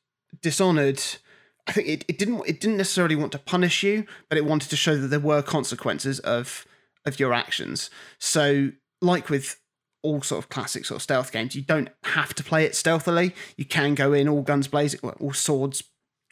Dishonored 0.40 1.02
I 1.68 1.72
think 1.72 1.88
it, 1.88 2.04
it 2.08 2.18
didn't 2.18 2.42
it 2.46 2.60
didn't 2.60 2.78
necessarily 2.78 3.14
want 3.14 3.32
to 3.32 3.38
punish 3.38 3.82
you, 3.82 4.06
but 4.28 4.38
it 4.38 4.44
wanted 4.44 4.70
to 4.70 4.76
show 4.76 4.96
that 4.96 5.08
there 5.08 5.20
were 5.20 5.42
consequences 5.42 6.18
of 6.20 6.66
of 7.04 7.20
your 7.20 7.32
actions. 7.34 7.90
So, 8.18 8.72
like 9.00 9.28
with 9.28 9.60
all 10.02 10.22
sort 10.22 10.42
of 10.42 10.48
classic 10.48 10.86
sort 10.86 10.96
of 10.96 11.02
stealth 11.02 11.30
games, 11.30 11.54
you 11.54 11.62
don't 11.62 11.90
have 12.04 12.34
to 12.34 12.42
play 12.42 12.64
it 12.64 12.74
stealthily. 12.74 13.34
You 13.56 13.66
can 13.66 13.94
go 13.94 14.12
in 14.12 14.28
all 14.28 14.42
guns 14.42 14.66
blazing, 14.66 15.00
all 15.00 15.32
swords 15.32 15.82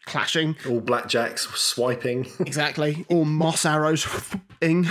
clashing, 0.06 0.56
all 0.68 0.80
blackjacks 0.80 1.40
swiping, 1.56 2.26
exactly, 2.40 3.04
all 3.08 3.24
moss 3.24 3.66
arrows. 3.66 4.06
ing. 4.60 4.84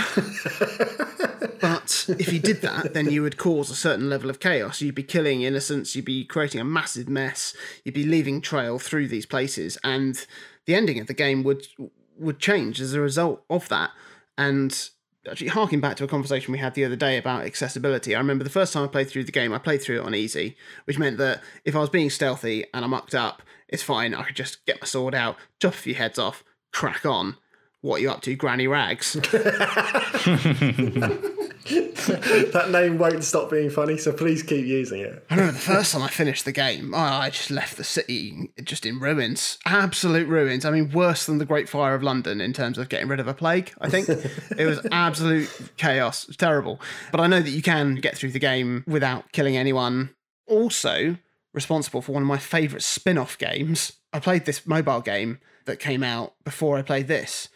but 1.60 2.06
if 2.08 2.32
you 2.32 2.38
did 2.38 2.62
that, 2.62 2.94
then 2.94 3.10
you 3.10 3.22
would 3.22 3.36
cause 3.36 3.70
a 3.70 3.74
certain 3.74 4.08
level 4.08 4.30
of 4.30 4.38
chaos. 4.38 4.80
You'd 4.80 4.94
be 4.94 5.02
killing 5.02 5.42
innocents, 5.42 5.96
you'd 5.96 6.04
be 6.04 6.24
creating 6.24 6.60
a 6.60 6.64
massive 6.64 7.08
mess, 7.08 7.56
you'd 7.84 7.94
be 7.94 8.04
leaving 8.04 8.40
trail 8.40 8.78
through 8.78 9.08
these 9.08 9.26
places, 9.26 9.78
and 9.82 10.24
the 10.66 10.74
ending 10.74 11.00
of 11.00 11.06
the 11.06 11.14
game 11.14 11.42
would 11.42 11.66
would 12.18 12.38
change 12.38 12.80
as 12.80 12.94
a 12.94 13.00
result 13.00 13.44
of 13.50 13.68
that. 13.68 13.90
And 14.38 14.90
actually 15.28 15.48
harking 15.48 15.80
back 15.80 15.96
to 15.96 16.04
a 16.04 16.08
conversation 16.08 16.52
we 16.52 16.58
had 16.58 16.74
the 16.74 16.84
other 16.84 16.96
day 16.96 17.16
about 17.16 17.44
accessibility, 17.44 18.14
I 18.14 18.18
remember 18.18 18.44
the 18.44 18.50
first 18.50 18.72
time 18.72 18.84
I 18.84 18.88
played 18.88 19.08
through 19.08 19.24
the 19.24 19.32
game, 19.32 19.52
I 19.52 19.58
played 19.58 19.82
through 19.82 20.00
it 20.00 20.04
on 20.04 20.14
easy, 20.14 20.56
which 20.84 20.98
meant 20.98 21.18
that 21.18 21.42
if 21.64 21.74
I 21.74 21.80
was 21.80 21.90
being 21.90 22.10
stealthy 22.10 22.64
and 22.72 22.84
I 22.84 22.88
mucked 22.88 23.14
up, 23.14 23.42
it's 23.68 23.82
fine. 23.82 24.14
I 24.14 24.24
could 24.24 24.36
just 24.36 24.64
get 24.66 24.80
my 24.80 24.86
sword 24.86 25.14
out, 25.14 25.36
chop 25.60 25.74
a 25.74 25.76
few 25.76 25.94
heads 25.94 26.18
off, 26.18 26.44
crack 26.72 27.04
on. 27.04 27.36
What 27.80 27.96
are 27.96 28.02
you 28.02 28.10
up 28.10 28.22
to, 28.22 28.34
Granny 28.34 28.66
Rags? 28.66 29.12
that 31.66 32.68
name 32.70 32.98
won't 32.98 33.24
stop 33.24 33.50
being 33.50 33.70
funny, 33.70 33.98
so 33.98 34.12
please 34.12 34.42
keep 34.42 34.64
using 34.66 35.00
it. 35.00 35.24
I 35.30 35.34
remember 35.34 35.52
the 35.52 35.58
first 35.58 35.92
time 35.92 36.02
I 36.02 36.08
finished 36.08 36.44
the 36.44 36.52
game, 36.52 36.94
I 36.94 37.30
just 37.30 37.50
left 37.50 37.76
the 37.76 37.84
city 37.84 38.52
just 38.62 38.86
in 38.86 39.00
ruins. 39.00 39.58
Absolute 39.66 40.28
ruins. 40.28 40.64
I 40.64 40.70
mean, 40.70 40.90
worse 40.92 41.26
than 41.26 41.38
the 41.38 41.44
Great 41.44 41.68
Fire 41.68 41.94
of 41.94 42.02
London 42.02 42.40
in 42.40 42.52
terms 42.52 42.78
of 42.78 42.88
getting 42.88 43.08
rid 43.08 43.20
of 43.20 43.26
a 43.26 43.34
plague, 43.34 43.72
I 43.80 43.88
think. 43.88 44.08
it 44.08 44.66
was 44.66 44.86
absolute 44.92 45.50
chaos. 45.76 46.24
It 46.24 46.28
was 46.28 46.36
terrible. 46.36 46.80
But 47.10 47.20
I 47.20 47.26
know 47.26 47.40
that 47.40 47.50
you 47.50 47.62
can 47.62 47.96
get 47.96 48.16
through 48.16 48.32
the 48.32 48.38
game 48.38 48.84
without 48.86 49.32
killing 49.32 49.56
anyone. 49.56 50.10
Also, 50.46 51.18
responsible 51.56 52.02
for 52.02 52.12
one 52.12 52.22
of 52.22 52.28
my 52.28 52.38
favourite 52.38 52.82
spin 52.82 53.18
off 53.18 53.36
games. 53.38 53.94
I 54.12 54.20
played 54.20 54.44
this 54.44 54.64
mobile 54.66 55.00
game 55.00 55.40
that 55.64 55.80
came 55.80 56.04
out 56.04 56.34
before 56.44 56.78
I 56.78 56.82
played 56.82 57.08
this. 57.08 57.48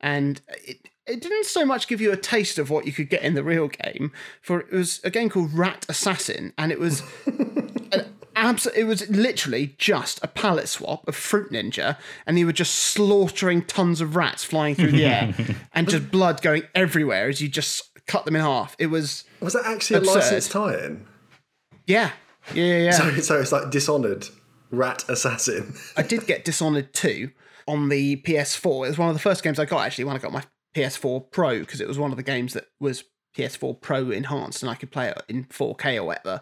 And 0.00 0.40
it, 0.64 0.88
it 1.06 1.20
didn't 1.20 1.44
so 1.44 1.66
much 1.66 1.88
give 1.88 2.00
you 2.00 2.12
a 2.12 2.16
taste 2.16 2.58
of 2.58 2.70
what 2.70 2.86
you 2.86 2.92
could 2.92 3.10
get 3.10 3.22
in 3.22 3.34
the 3.34 3.42
real 3.42 3.68
game. 3.68 4.12
For 4.40 4.60
it 4.60 4.70
was 4.72 5.00
a 5.04 5.10
game 5.10 5.28
called 5.28 5.52
Rat 5.52 5.84
Assassin, 5.88 6.54
and 6.56 6.70
it 6.70 6.78
was 6.78 7.02
an 7.26 8.06
abs- 8.36 8.66
It 8.68 8.84
was 8.84 9.08
literally 9.10 9.74
just 9.76 10.20
a 10.22 10.28
palette 10.28 10.68
swap 10.68 11.06
of 11.08 11.16
Fruit 11.16 11.50
Ninja, 11.50 11.98
and 12.26 12.38
you 12.38 12.46
were 12.46 12.52
just 12.52 12.74
slaughtering 12.76 13.62
tons 13.62 14.00
of 14.00 14.14
rats 14.14 14.44
flying 14.44 14.76
through 14.76 14.92
the 14.92 15.04
air, 15.04 15.34
and 15.74 15.88
just 15.88 16.10
blood 16.12 16.40
going 16.42 16.62
everywhere 16.74 17.28
as 17.28 17.40
you 17.40 17.48
just 17.48 17.90
cut 18.06 18.24
them 18.24 18.36
in 18.36 18.42
half. 18.42 18.76
It 18.78 18.86
was 18.86 19.24
was 19.40 19.54
that 19.54 19.66
actually 19.66 19.98
absurd. 19.98 20.12
a 20.12 20.14
licensed 20.14 20.50
tie-in? 20.52 21.06
Yeah, 21.86 22.12
yeah, 22.54 22.64
yeah. 22.64 22.78
yeah. 22.84 22.90
So, 22.92 23.10
so 23.20 23.40
it's 23.40 23.52
like 23.52 23.70
Dishonored, 23.70 24.28
Rat 24.70 25.04
Assassin. 25.08 25.74
I 25.96 26.02
did 26.02 26.26
get 26.26 26.44
Dishonored 26.44 26.92
2 26.94 27.30
on 27.66 27.88
the 27.88 28.16
PS4. 28.16 28.86
It 28.86 28.88
was 28.88 28.98
one 28.98 29.08
of 29.08 29.14
the 29.14 29.20
first 29.20 29.42
games 29.42 29.58
I 29.58 29.64
got 29.64 29.84
actually 29.84 30.04
when 30.04 30.16
I 30.16 30.18
got 30.18 30.32
my 30.32 30.42
PS4 30.74 31.30
Pro 31.30 31.60
because 31.60 31.80
it 31.80 31.88
was 31.88 31.98
one 31.98 32.10
of 32.10 32.16
the 32.16 32.22
games 32.22 32.54
that 32.54 32.66
was 32.80 33.04
PS4 33.36 33.80
Pro 33.80 34.10
enhanced 34.10 34.62
and 34.62 34.70
I 34.70 34.74
could 34.74 34.90
play 34.90 35.08
it 35.08 35.22
in 35.28 35.44
4K 35.44 35.96
or 35.96 36.04
whatever. 36.04 36.40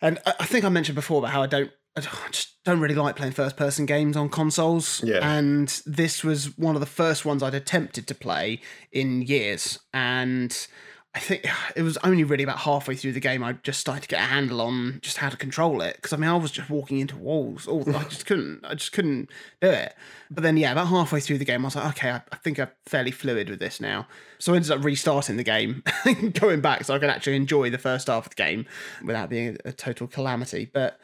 And 0.00 0.18
I 0.26 0.46
think 0.46 0.64
I 0.64 0.68
mentioned 0.68 0.94
before 0.94 1.18
about 1.18 1.32
how 1.32 1.42
I 1.42 1.46
don't 1.46 1.72
I 1.96 2.28
just 2.30 2.62
don't 2.64 2.80
really 2.80 2.94
like 2.94 3.16
playing 3.16 3.32
first 3.32 3.56
person 3.56 3.86
games 3.86 4.16
on 4.16 4.28
consoles. 4.28 5.02
Yeah. 5.04 5.18
And 5.22 5.68
this 5.86 6.22
was 6.22 6.56
one 6.56 6.74
of 6.74 6.80
the 6.80 6.86
first 6.86 7.24
ones 7.24 7.42
I'd 7.42 7.54
attempted 7.54 8.06
to 8.08 8.14
play 8.14 8.60
in 8.92 9.22
years. 9.22 9.78
And 9.92 10.66
I 11.14 11.20
think 11.20 11.46
it 11.74 11.82
was 11.82 11.96
only 12.04 12.22
really 12.22 12.44
about 12.44 12.58
halfway 12.58 12.94
through 12.94 13.12
the 13.12 13.20
game 13.20 13.42
I 13.42 13.54
just 13.54 13.80
started 13.80 14.02
to 14.02 14.08
get 14.08 14.20
a 14.20 14.26
handle 14.26 14.60
on 14.60 14.98
just 15.02 15.16
how 15.16 15.30
to 15.30 15.38
control 15.38 15.80
it 15.80 15.96
because 15.96 16.12
I 16.12 16.16
mean 16.16 16.28
I 16.28 16.36
was 16.36 16.50
just 16.50 16.68
walking 16.68 17.00
into 17.00 17.16
walls. 17.16 17.66
All 17.66 17.82
I 17.96 18.04
just 18.04 18.26
couldn't. 18.26 18.64
I 18.64 18.74
just 18.74 18.92
couldn't 18.92 19.30
do 19.60 19.70
it. 19.70 19.94
But 20.30 20.42
then 20.42 20.58
yeah, 20.58 20.72
about 20.72 20.88
halfway 20.88 21.20
through 21.20 21.38
the 21.38 21.46
game, 21.46 21.64
I 21.64 21.68
was 21.68 21.76
like, 21.76 21.96
okay, 21.96 22.10
I, 22.10 22.22
I 22.30 22.36
think 22.36 22.60
I'm 22.60 22.68
fairly 22.84 23.10
fluid 23.10 23.48
with 23.48 23.58
this 23.58 23.80
now. 23.80 24.06
So 24.38 24.52
I 24.52 24.56
ended 24.56 24.70
up 24.70 24.84
restarting 24.84 25.38
the 25.38 25.44
game, 25.44 25.82
going 26.34 26.60
back 26.60 26.84
so 26.84 26.94
I 26.94 26.98
could 26.98 27.10
actually 27.10 27.36
enjoy 27.36 27.70
the 27.70 27.78
first 27.78 28.06
half 28.08 28.26
of 28.26 28.30
the 28.30 28.36
game 28.36 28.66
without 29.02 29.30
being 29.30 29.56
a, 29.64 29.70
a 29.70 29.72
total 29.72 30.06
calamity. 30.06 30.70
But 30.70 31.00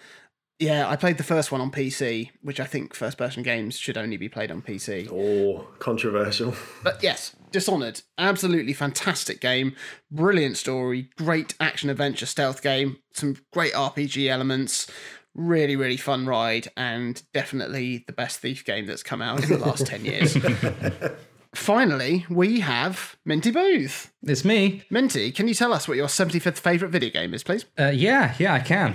yeah, 0.64 0.88
I 0.88 0.96
played 0.96 1.18
the 1.18 1.24
first 1.24 1.52
one 1.52 1.60
on 1.60 1.70
PC, 1.70 2.30
which 2.40 2.58
I 2.58 2.64
think 2.64 2.94
first 2.94 3.18
person 3.18 3.42
games 3.42 3.76
should 3.76 3.98
only 3.98 4.16
be 4.16 4.30
played 4.30 4.50
on 4.50 4.62
PC. 4.62 5.10
Oh, 5.12 5.68
controversial. 5.78 6.54
But 6.82 7.02
yes, 7.02 7.36
Dishonored, 7.52 8.00
absolutely 8.16 8.72
fantastic 8.72 9.40
game, 9.40 9.76
brilliant 10.10 10.56
story, 10.56 11.10
great 11.18 11.54
action 11.60 11.90
adventure 11.90 12.26
stealth 12.26 12.62
game, 12.62 12.96
some 13.12 13.36
great 13.52 13.74
RPG 13.74 14.28
elements, 14.28 14.90
really, 15.34 15.76
really 15.76 15.98
fun 15.98 16.24
ride, 16.26 16.68
and 16.78 17.22
definitely 17.34 18.04
the 18.06 18.14
best 18.14 18.40
Thief 18.40 18.64
game 18.64 18.86
that's 18.86 19.02
come 19.02 19.20
out 19.20 19.44
in 19.44 19.50
the 19.50 19.58
last 19.58 19.86
10 19.86 20.04
years. 20.06 20.36
Finally, 21.54 22.24
we 22.30 22.60
have 22.60 23.16
Minty 23.24 23.50
Booth. 23.50 24.12
It's 24.22 24.44
me. 24.44 24.82
Minty, 24.90 25.30
can 25.30 25.46
you 25.46 25.54
tell 25.54 25.74
us 25.74 25.86
what 25.86 25.98
your 25.98 26.08
75th 26.08 26.58
favourite 26.58 26.90
video 26.90 27.10
game 27.10 27.34
is, 27.34 27.44
please? 27.44 27.66
Uh, 27.78 27.92
yeah, 27.94 28.34
yeah, 28.38 28.54
I 28.54 28.60
can. 28.60 28.94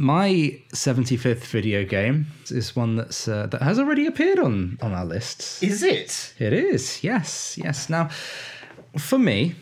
My 0.00 0.58
75th 0.72 1.44
video 1.44 1.84
game 1.84 2.28
is 2.50 2.74
one 2.74 2.96
that's 2.96 3.28
uh, 3.28 3.48
that 3.48 3.60
has 3.60 3.78
already 3.78 4.06
appeared 4.06 4.38
on 4.38 4.78
on 4.80 4.94
our 4.94 5.04
lists. 5.04 5.62
Is 5.62 5.82
it? 5.82 6.32
It 6.38 6.54
is. 6.54 7.04
Yes, 7.04 7.58
yes. 7.58 7.90
Now, 7.90 8.08
for 8.96 9.18
me, 9.18 9.56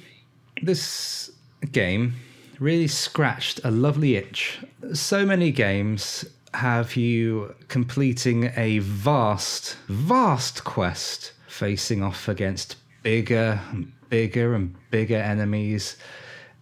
this 0.62 1.32
game 1.72 2.14
really 2.60 2.86
scratched 2.86 3.60
a 3.64 3.72
lovely 3.72 4.14
itch. 4.14 4.60
So 4.92 5.26
many 5.26 5.50
games 5.50 6.24
have 6.54 6.94
you 6.94 7.56
completing 7.66 8.52
a 8.56 8.78
vast, 8.78 9.76
vast 9.88 10.62
quest 10.62 11.32
facing 11.48 12.00
off 12.00 12.28
against 12.28 12.76
bigger 13.02 13.60
and 13.72 13.92
bigger 14.08 14.54
and 14.54 14.76
bigger 14.92 15.16
enemies 15.16 15.96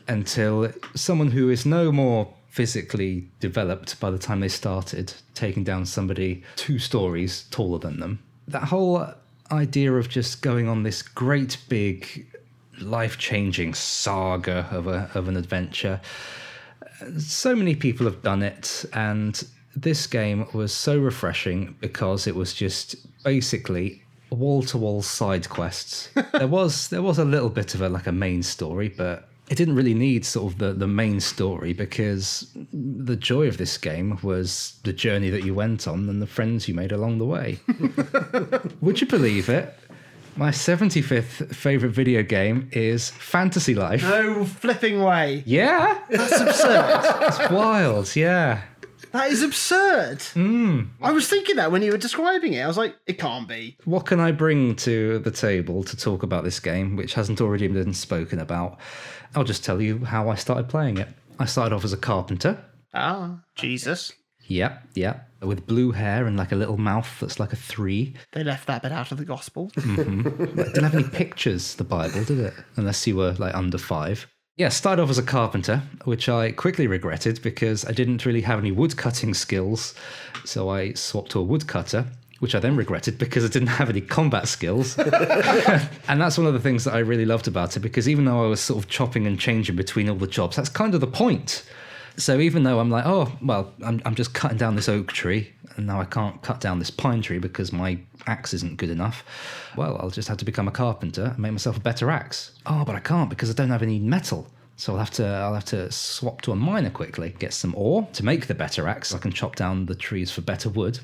until 0.08 0.72
someone 0.94 1.30
who 1.30 1.50
is 1.50 1.66
no 1.66 1.92
more 1.92 2.32
physically 2.56 3.28
developed 3.38 4.00
by 4.00 4.10
the 4.10 4.16
time 4.16 4.40
they 4.40 4.48
started 4.48 5.12
taking 5.34 5.62
down 5.62 5.84
somebody 5.84 6.42
two 6.56 6.78
stories 6.78 7.46
taller 7.50 7.78
than 7.78 8.00
them. 8.00 8.18
That 8.48 8.62
whole 8.62 9.06
idea 9.52 9.92
of 9.92 10.08
just 10.08 10.40
going 10.40 10.66
on 10.66 10.82
this 10.82 11.02
great 11.02 11.58
big 11.68 12.26
life 12.80 13.18
changing 13.18 13.74
saga 13.74 14.66
of, 14.70 14.86
a, 14.86 15.10
of 15.12 15.28
an 15.28 15.36
adventure. 15.36 16.00
So 17.18 17.54
many 17.54 17.74
people 17.74 18.06
have 18.06 18.22
done 18.22 18.42
it, 18.42 18.86
and 18.94 19.46
this 19.74 20.06
game 20.06 20.46
was 20.54 20.72
so 20.72 20.98
refreshing 20.98 21.76
because 21.80 22.26
it 22.26 22.34
was 22.34 22.54
just 22.54 22.96
basically 23.22 24.02
wall 24.30 24.62
to 24.62 24.78
wall 24.78 25.02
side 25.02 25.46
quests. 25.50 26.08
there 26.32 26.48
was 26.48 26.88
there 26.88 27.02
was 27.02 27.18
a 27.18 27.24
little 27.26 27.50
bit 27.50 27.74
of 27.74 27.82
a 27.82 27.90
like 27.90 28.06
a 28.06 28.12
main 28.12 28.42
story, 28.42 28.88
but 28.88 29.25
it 29.48 29.56
didn't 29.56 29.76
really 29.76 29.94
need 29.94 30.24
sort 30.24 30.52
of 30.52 30.59
the, 30.59 30.72
the 30.72 30.87
main 30.88 31.20
story 31.20 31.72
because 31.72 32.50
the 32.72 33.16
joy 33.16 33.46
of 33.46 33.59
this 33.59 33.78
game 33.78 34.18
was 34.22 34.78
the 34.82 34.92
journey 34.92 35.30
that 35.30 35.44
you 35.44 35.54
went 35.54 35.87
on 35.87 36.09
and 36.09 36.20
the 36.20 36.26
friends 36.26 36.66
you 36.68 36.74
made 36.74 36.92
along 36.92 37.18
the 37.18 37.24
way. 37.24 37.59
Would 38.80 39.00
you 39.00 39.06
believe 39.06 39.48
it? 39.48 39.72
My 40.38 40.50
75th 40.50 41.54
favorite 41.54 41.92
video 41.92 42.22
game 42.22 42.68
is 42.72 43.09
Fantasy 43.09 43.74
Life. 43.74 44.02
No 44.02 44.44
flipping 44.44 45.02
way. 45.02 45.42
Yeah, 45.46 45.98
That's 46.11 46.40
absurd. 46.40 47.00
it's 47.28 47.50
wild. 47.50 48.14
Yeah. 48.14 48.61
That 49.12 49.30
is 49.30 49.42
absurd. 49.42 50.22
I 50.37 51.12
was 51.12 51.28
thinking 51.28 51.56
that 51.56 51.70
when 51.72 51.82
you 51.82 51.92
were 51.92 51.98
describing 51.98 52.54
it. 52.54 52.61
I 52.62 52.66
was 52.66 52.76
like, 52.76 52.94
it 53.06 53.18
can't 53.18 53.48
be. 53.48 53.76
What 53.85 54.06
can 54.06 54.20
I 54.20 54.32
bring 54.32 54.76
to 54.76 55.18
the 55.20 55.30
table 55.30 55.82
to 55.85 55.96
talk 55.96 56.22
about 56.22 56.44
this 56.44 56.61
game, 56.61 56.96
which 56.96 57.14
hasn't 57.14 57.40
already 57.40 57.68
been 57.68 57.94
spoken 57.94 58.38
about? 58.38 58.78
I'll 59.35 59.44
just 59.44 59.64
tell 59.64 59.80
you 59.80 60.04
how 60.04 60.28
I 60.30 60.35
started 60.35 60.68
playing 60.68 60.98
it. 60.98 61.09
I 61.38 61.44
started 61.44 61.74
off 61.74 61.85
as 61.85 61.92
a 61.92 61.98
carpenter. 61.98 62.62
Ah, 62.94 63.40
Jesus. 63.54 64.12
Yep, 64.48 64.82
yep. 64.94 65.28
With 65.42 65.66
blue 65.66 65.90
hair 65.92 66.26
and 66.26 66.37
like 66.37 66.52
a 66.52 66.56
little 66.56 66.78
mouth 66.78 67.20
that's 67.20 67.38
like 67.38 67.52
a 67.52 67.56
three. 67.56 68.14
They 68.32 68.42
left 68.44 68.66
that 68.68 68.82
bit 68.82 68.92
out 68.92 69.12
of 69.12 69.18
the 69.18 69.24
gospel. 69.24 69.70
It 69.76 69.85
didn't 70.56 70.85
have 70.85 70.94
any 70.94 71.04
pictures, 71.04 71.74
the 71.74 71.85
Bible, 71.85 72.24
did 72.24 72.38
it? 72.38 72.54
Unless 72.76 73.06
you 73.06 73.16
were 73.16 73.32
like 73.32 73.54
under 73.54 73.76
five. 73.76 74.26
Yeah, 74.58 74.70
started 74.70 75.02
off 75.02 75.10
as 75.10 75.18
a 75.18 75.22
carpenter, 75.22 75.82
which 76.04 76.30
I 76.30 76.50
quickly 76.50 76.86
regretted 76.86 77.42
because 77.42 77.84
I 77.84 77.92
didn't 77.92 78.24
really 78.24 78.40
have 78.40 78.58
any 78.58 78.72
wood 78.72 78.96
cutting 78.96 79.34
skills. 79.34 79.94
So 80.46 80.70
I 80.70 80.94
swapped 80.94 81.32
to 81.32 81.40
a 81.40 81.42
woodcutter, 81.42 82.06
which 82.38 82.54
I 82.54 82.60
then 82.60 82.74
regretted 82.74 83.18
because 83.18 83.44
I 83.44 83.48
didn't 83.48 83.68
have 83.68 83.90
any 83.90 84.00
combat 84.00 84.48
skills. 84.48 84.98
and 86.08 86.18
that's 86.18 86.38
one 86.38 86.46
of 86.46 86.54
the 86.54 86.60
things 86.60 86.84
that 86.84 86.94
I 86.94 87.00
really 87.00 87.26
loved 87.26 87.48
about 87.48 87.76
it 87.76 87.80
because 87.80 88.08
even 88.08 88.24
though 88.24 88.42
I 88.42 88.46
was 88.46 88.60
sort 88.60 88.82
of 88.82 88.88
chopping 88.88 89.26
and 89.26 89.38
changing 89.38 89.76
between 89.76 90.08
all 90.08 90.16
the 90.16 90.26
jobs, 90.26 90.56
that's 90.56 90.70
kind 90.70 90.94
of 90.94 91.02
the 91.02 91.06
point. 91.06 91.62
So 92.18 92.40
even 92.40 92.62
though 92.62 92.81
I'm 92.81 92.90
like, 92.90 93.05
oh, 93.07 93.31
well, 93.42 93.72
I'm, 93.85 94.00
I'm 94.05 94.14
just 94.14 94.33
cutting 94.33 94.57
down 94.57 94.74
this 94.74 94.88
oak 94.88 95.12
tree 95.12 95.52
and 95.76 95.87
now 95.87 96.00
I 96.00 96.05
can't 96.07 96.40
cut 96.42 96.61
down 96.61 96.79
this 96.79 96.90
pine 96.90 97.20
tree 97.20 97.38
because 97.38 97.72
my 97.72 97.98
axe 98.26 98.55
isn't 98.55 98.79
good 98.79 98.90
enough, 98.90 99.24
well, 99.76 99.98
I'll 100.00 100.11
just 100.11 100.29
have 100.29 100.38
to 100.38 100.44
become 100.44 100.66
a 100.66 100.72
carpenter 100.72 101.24
and 101.24 101.38
make 101.38 101.52
myself 101.52 101.76
a 101.76 101.81
better 101.81 102.11
axe. 102.11 102.52
Oh, 102.64 102.85
but 102.85 102.94
I 102.94 103.00
can't 103.00 103.29
because 103.29 103.50
I 103.50 103.52
don't 103.52 103.70
have 103.70 103.83
any 103.83 103.98
metal. 103.98 104.48
So 104.78 104.92
I'll 104.92 104.98
have 104.98 105.10
to 105.12 105.26
I'll 105.26 105.54
have 105.54 105.64
to 105.66 105.90
swap 105.90 106.42
to 106.42 106.52
a 106.52 106.56
miner 106.56 106.90
quickly, 106.90 107.34
get 107.38 107.54
some 107.54 107.74
ore 107.76 108.06
to 108.12 108.24
make 108.24 108.46
the 108.46 108.54
better 108.54 108.86
axe. 108.86 109.14
I 109.14 109.18
can 109.18 109.32
chop 109.32 109.56
down 109.56 109.86
the 109.86 109.94
trees 109.94 110.30
for 110.30 110.42
better 110.42 110.68
wood. 110.68 110.98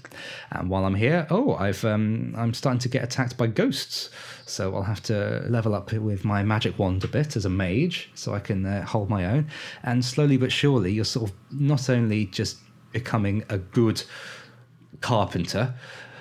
And 0.51 0.69
while 0.69 0.85
I'm 0.85 0.95
here, 0.95 1.27
oh, 1.31 1.55
I've 1.55 1.83
um, 1.85 2.35
I'm 2.37 2.53
starting 2.53 2.81
to 2.81 2.91
get 2.91 3.03
attacked 3.03 3.39
by 3.39 3.47
ghosts. 3.47 4.11
So 4.45 4.75
I'll 4.77 4.83
have 4.83 5.03
to 5.05 5.47
level 5.49 5.75
up 5.75 5.91
with 5.91 6.23
my 6.23 6.43
magic 6.43 6.79
wand 6.79 7.03
a 7.05 7.09
bit 7.09 7.35
as 7.35 7.47
a 7.47 7.51
mage, 7.51 8.11
so 8.15 8.35
I 8.35 8.41
can 8.41 8.67
uh, 8.67 8.85
hold 8.85 9.09
my 9.09 9.25
own. 9.25 9.49
And 9.83 10.05
slowly 10.05 10.37
but 10.37 10.53
surely, 10.53 10.93
you're 10.93 11.07
sort 11.07 11.31
of 11.31 11.37
not 11.51 11.89
only 11.89 12.27
just 12.27 12.59
becoming 12.93 13.43
a 13.49 13.57
good 13.57 14.03
carpenter, 15.01 15.75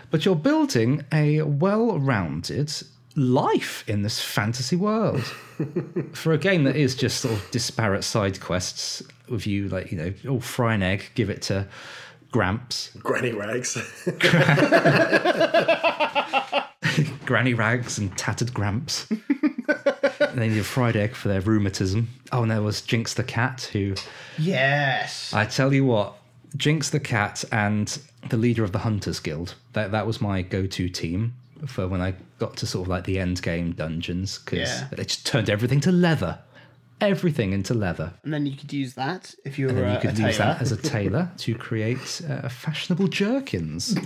but 0.09 0.23
you're 0.23 0.35
building 0.35 1.03
a 1.11 1.41
well-rounded 1.41 2.71
life 3.15 3.83
in 3.87 4.01
this 4.03 4.19
fantasy 4.21 4.75
world. 4.75 5.23
For 6.13 6.33
a 6.33 6.37
game 6.37 6.63
that 6.63 6.75
is 6.75 6.95
just 6.95 7.21
sort 7.21 7.35
of 7.35 7.51
disparate 7.51 8.03
side 8.03 8.39
quests 8.39 9.03
with 9.29 9.47
you 9.47 9.69
like 9.69 9.91
you 9.91 9.97
know 9.97 10.13
oh 10.27 10.39
fry 10.41 10.73
an 10.73 10.83
egg 10.83 11.05
give 11.15 11.29
it 11.29 11.41
to 11.43 11.67
gramps. 12.31 12.89
Granny 12.99 13.31
rags. 13.31 13.77
granny 17.25 17.53
rags 17.53 17.97
and 17.97 18.15
tattered 18.17 18.53
gramps. 18.53 19.09
And 19.09 20.33
they 20.35 20.49
need 20.49 20.59
a 20.59 20.63
fried 20.63 20.95
egg 20.95 21.15
for 21.15 21.27
their 21.27 21.41
rheumatism. 21.41 22.09
Oh 22.31 22.43
and 22.43 22.51
there 22.51 22.61
was 22.61 22.81
jinx 22.81 23.13
the 23.13 23.23
cat 23.23 23.69
who 23.73 23.95
Yes. 24.37 25.33
i 25.33 25.45
tell 25.45 25.73
you 25.73 25.85
what 25.85 26.15
jinx 26.55 26.89
the 26.89 26.99
cat 26.99 27.43
and 27.51 27.99
the 28.29 28.37
leader 28.37 28.63
of 28.63 28.71
the 28.71 28.79
hunters 28.79 29.19
guild 29.19 29.55
that, 29.73 29.91
that 29.91 30.07
was 30.07 30.21
my 30.21 30.41
go-to 30.41 30.89
team 30.89 31.33
for 31.67 31.87
when 31.87 32.01
i 32.01 32.13
got 32.39 32.55
to 32.57 32.65
sort 32.65 32.85
of 32.85 32.89
like 32.89 33.03
the 33.05 33.19
end 33.19 33.41
game 33.41 33.71
dungeons 33.73 34.39
because 34.39 34.59
Yeah. 34.69 34.87
they 34.95 35.03
just 35.05 35.25
turned 35.25 35.49
everything 35.49 35.79
to 35.81 35.91
leather 35.91 36.39
everything 36.99 37.51
into 37.53 37.73
leather 37.73 38.13
and 38.23 38.31
then 38.33 38.45
you 38.45 38.55
could 38.55 38.71
use 38.71 38.93
that 38.93 39.33
if 39.43 39.57
you 39.57 39.65
were 39.67 39.71
And 39.71 39.79
then 39.79 39.93
you 39.95 39.99
could 39.99 40.19
use 40.19 40.37
tailor. 40.37 40.53
that 40.53 40.61
as 40.61 40.71
a 40.71 40.77
tailor 40.77 41.31
to 41.37 41.55
create 41.55 42.21
uh, 42.29 42.47
fashionable 42.47 43.07
jerkins. 43.07 43.95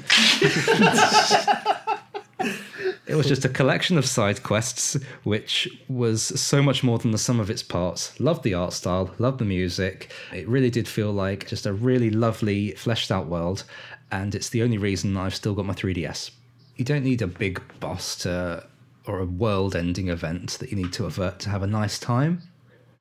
it 3.07 3.15
was 3.15 3.27
just 3.27 3.45
a 3.45 3.49
collection 3.49 3.97
of 3.97 4.05
side 4.05 4.43
quests, 4.43 4.97
which 5.23 5.67
was 5.87 6.21
so 6.39 6.61
much 6.61 6.83
more 6.83 6.97
than 6.99 7.11
the 7.11 7.17
sum 7.17 7.39
of 7.39 7.49
its 7.49 7.63
parts. 7.63 8.17
Loved 8.19 8.43
the 8.43 8.53
art 8.53 8.73
style, 8.73 9.13
loved 9.19 9.39
the 9.39 9.45
music. 9.45 10.11
It 10.33 10.47
really 10.47 10.69
did 10.69 10.87
feel 10.87 11.11
like 11.11 11.47
just 11.47 11.65
a 11.65 11.73
really 11.73 12.09
lovely, 12.09 12.71
fleshed 12.71 13.11
out 13.11 13.27
world. 13.27 13.63
And 14.11 14.35
it's 14.35 14.49
the 14.49 14.63
only 14.63 14.77
reason 14.77 15.17
I've 15.17 15.35
still 15.35 15.53
got 15.53 15.65
my 15.65 15.73
3DS. 15.73 16.31
You 16.75 16.85
don't 16.85 17.03
need 17.03 17.21
a 17.21 17.27
big 17.27 17.61
boss 17.79 18.15
to, 18.17 18.67
or 19.07 19.19
a 19.19 19.25
world 19.25 19.75
ending 19.75 20.09
event 20.09 20.57
that 20.59 20.69
you 20.71 20.75
need 20.77 20.91
to 20.93 21.05
avert 21.05 21.39
to 21.39 21.49
have 21.49 21.63
a 21.63 21.67
nice 21.67 21.97
time. 21.99 22.41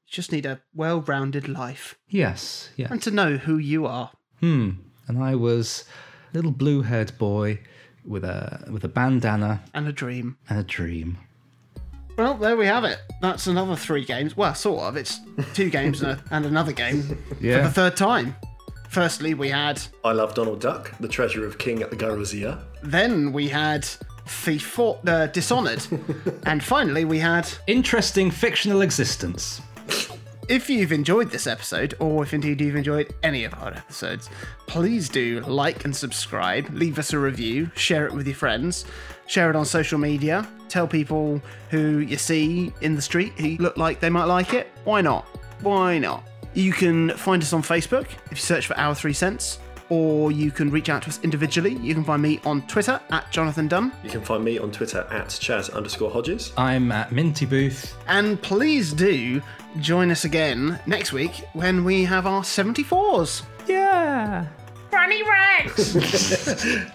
You 0.06 0.12
just 0.12 0.30
need 0.32 0.46
a 0.46 0.60
well-rounded 0.74 1.48
life 1.48 1.96
Yes, 2.08 2.70
yeah. 2.76 2.88
and 2.90 3.02
to 3.02 3.10
know 3.10 3.36
who 3.36 3.58
you 3.58 3.86
are. 3.86 4.10
Hmm. 4.40 4.70
And 5.08 5.22
I 5.22 5.34
was 5.34 5.84
a 6.32 6.36
little 6.36 6.50
blue-haired 6.52 7.16
boy 7.18 7.60
with 8.04 8.22
a 8.24 8.66
with 8.70 8.84
a 8.84 8.88
bandana 8.88 9.62
And 9.72 9.88
a 9.88 9.92
dream. 9.92 10.36
and 10.48 10.58
a 10.58 10.62
dream. 10.62 11.18
Well, 12.16 12.34
there 12.34 12.56
we 12.56 12.66
have 12.66 12.84
it. 12.84 12.98
That's 13.20 13.48
another 13.48 13.74
three 13.74 14.04
games. 14.04 14.36
Well, 14.36 14.54
sort 14.54 14.82
of. 14.84 14.96
It's 14.96 15.18
two 15.54 15.68
games 15.68 16.00
and, 16.02 16.12
a, 16.12 16.24
and 16.30 16.46
another 16.46 16.70
game 16.72 17.02
for 17.28 17.34
the 17.40 17.70
third 17.70 17.96
time. 17.96 18.36
Firstly, 18.94 19.34
we 19.34 19.48
had. 19.48 19.82
I 20.04 20.12
love 20.12 20.34
Donald 20.34 20.60
Duck, 20.60 20.96
the 21.00 21.08
treasure 21.08 21.44
of 21.44 21.58
King 21.58 21.82
at 21.82 21.90
the 21.90 21.96
Garuzia. 21.96 22.62
Then 22.80 23.32
we 23.32 23.48
had 23.48 23.84
Thief 24.24 24.64
for, 24.64 25.00
uh, 25.08 25.26
Dishonored. 25.26 25.84
and 26.46 26.62
finally, 26.62 27.04
we 27.04 27.18
had. 27.18 27.48
Interesting 27.66 28.30
fictional 28.30 28.82
existence. 28.82 29.60
If 30.48 30.70
you've 30.70 30.92
enjoyed 30.92 31.32
this 31.32 31.48
episode, 31.48 31.94
or 31.98 32.22
if 32.22 32.32
indeed 32.32 32.60
you've 32.60 32.76
enjoyed 32.76 33.12
any 33.24 33.42
of 33.42 33.52
our 33.54 33.74
episodes, 33.74 34.30
please 34.68 35.08
do 35.08 35.40
like 35.40 35.84
and 35.84 35.96
subscribe, 35.96 36.72
leave 36.72 37.00
us 37.00 37.12
a 37.12 37.18
review, 37.18 37.72
share 37.74 38.06
it 38.06 38.12
with 38.12 38.28
your 38.28 38.36
friends, 38.36 38.84
share 39.26 39.50
it 39.50 39.56
on 39.56 39.64
social 39.64 39.98
media, 39.98 40.46
tell 40.68 40.86
people 40.86 41.42
who 41.70 41.98
you 41.98 42.16
see 42.16 42.72
in 42.80 42.94
the 42.94 43.02
street 43.02 43.32
who 43.32 43.56
look 43.56 43.76
like 43.76 43.98
they 43.98 44.10
might 44.10 44.26
like 44.26 44.54
it. 44.54 44.68
Why 44.84 45.00
not? 45.00 45.24
Why 45.62 45.98
not? 45.98 46.22
You 46.54 46.72
can 46.72 47.10
find 47.10 47.42
us 47.42 47.52
on 47.52 47.62
Facebook 47.62 48.06
if 48.26 48.32
you 48.32 48.36
search 48.36 48.66
for 48.66 48.78
Our 48.78 48.94
Three 48.94 49.12
Cents, 49.12 49.58
or 49.88 50.32
you 50.32 50.50
can 50.50 50.70
reach 50.70 50.88
out 50.88 51.02
to 51.02 51.08
us 51.08 51.20
individually. 51.22 51.74
You 51.74 51.94
can 51.94 52.04
find 52.04 52.22
me 52.22 52.40
on 52.44 52.62
Twitter 52.68 53.00
at 53.10 53.30
Jonathan 53.30 53.68
Dunn. 53.68 53.92
You 54.02 54.10
can 54.10 54.22
find 54.22 54.44
me 54.44 54.58
on 54.58 54.70
Twitter 54.70 55.06
at 55.10 55.26
Chaz 55.28 55.72
underscore 55.74 56.10
Hodges. 56.10 56.52
I'm 56.56 56.90
at 56.92 57.12
Minty 57.12 57.44
Booth. 57.44 57.96
And 58.06 58.40
please 58.40 58.92
do 58.92 59.42
join 59.80 60.10
us 60.10 60.24
again 60.24 60.78
next 60.86 61.12
week 61.12 61.44
when 61.52 61.84
we 61.84 62.04
have 62.04 62.26
our 62.26 62.42
74s. 62.42 63.42
Yeah. 63.66 64.46
Granny 64.90 65.22
Rex! 65.28 65.96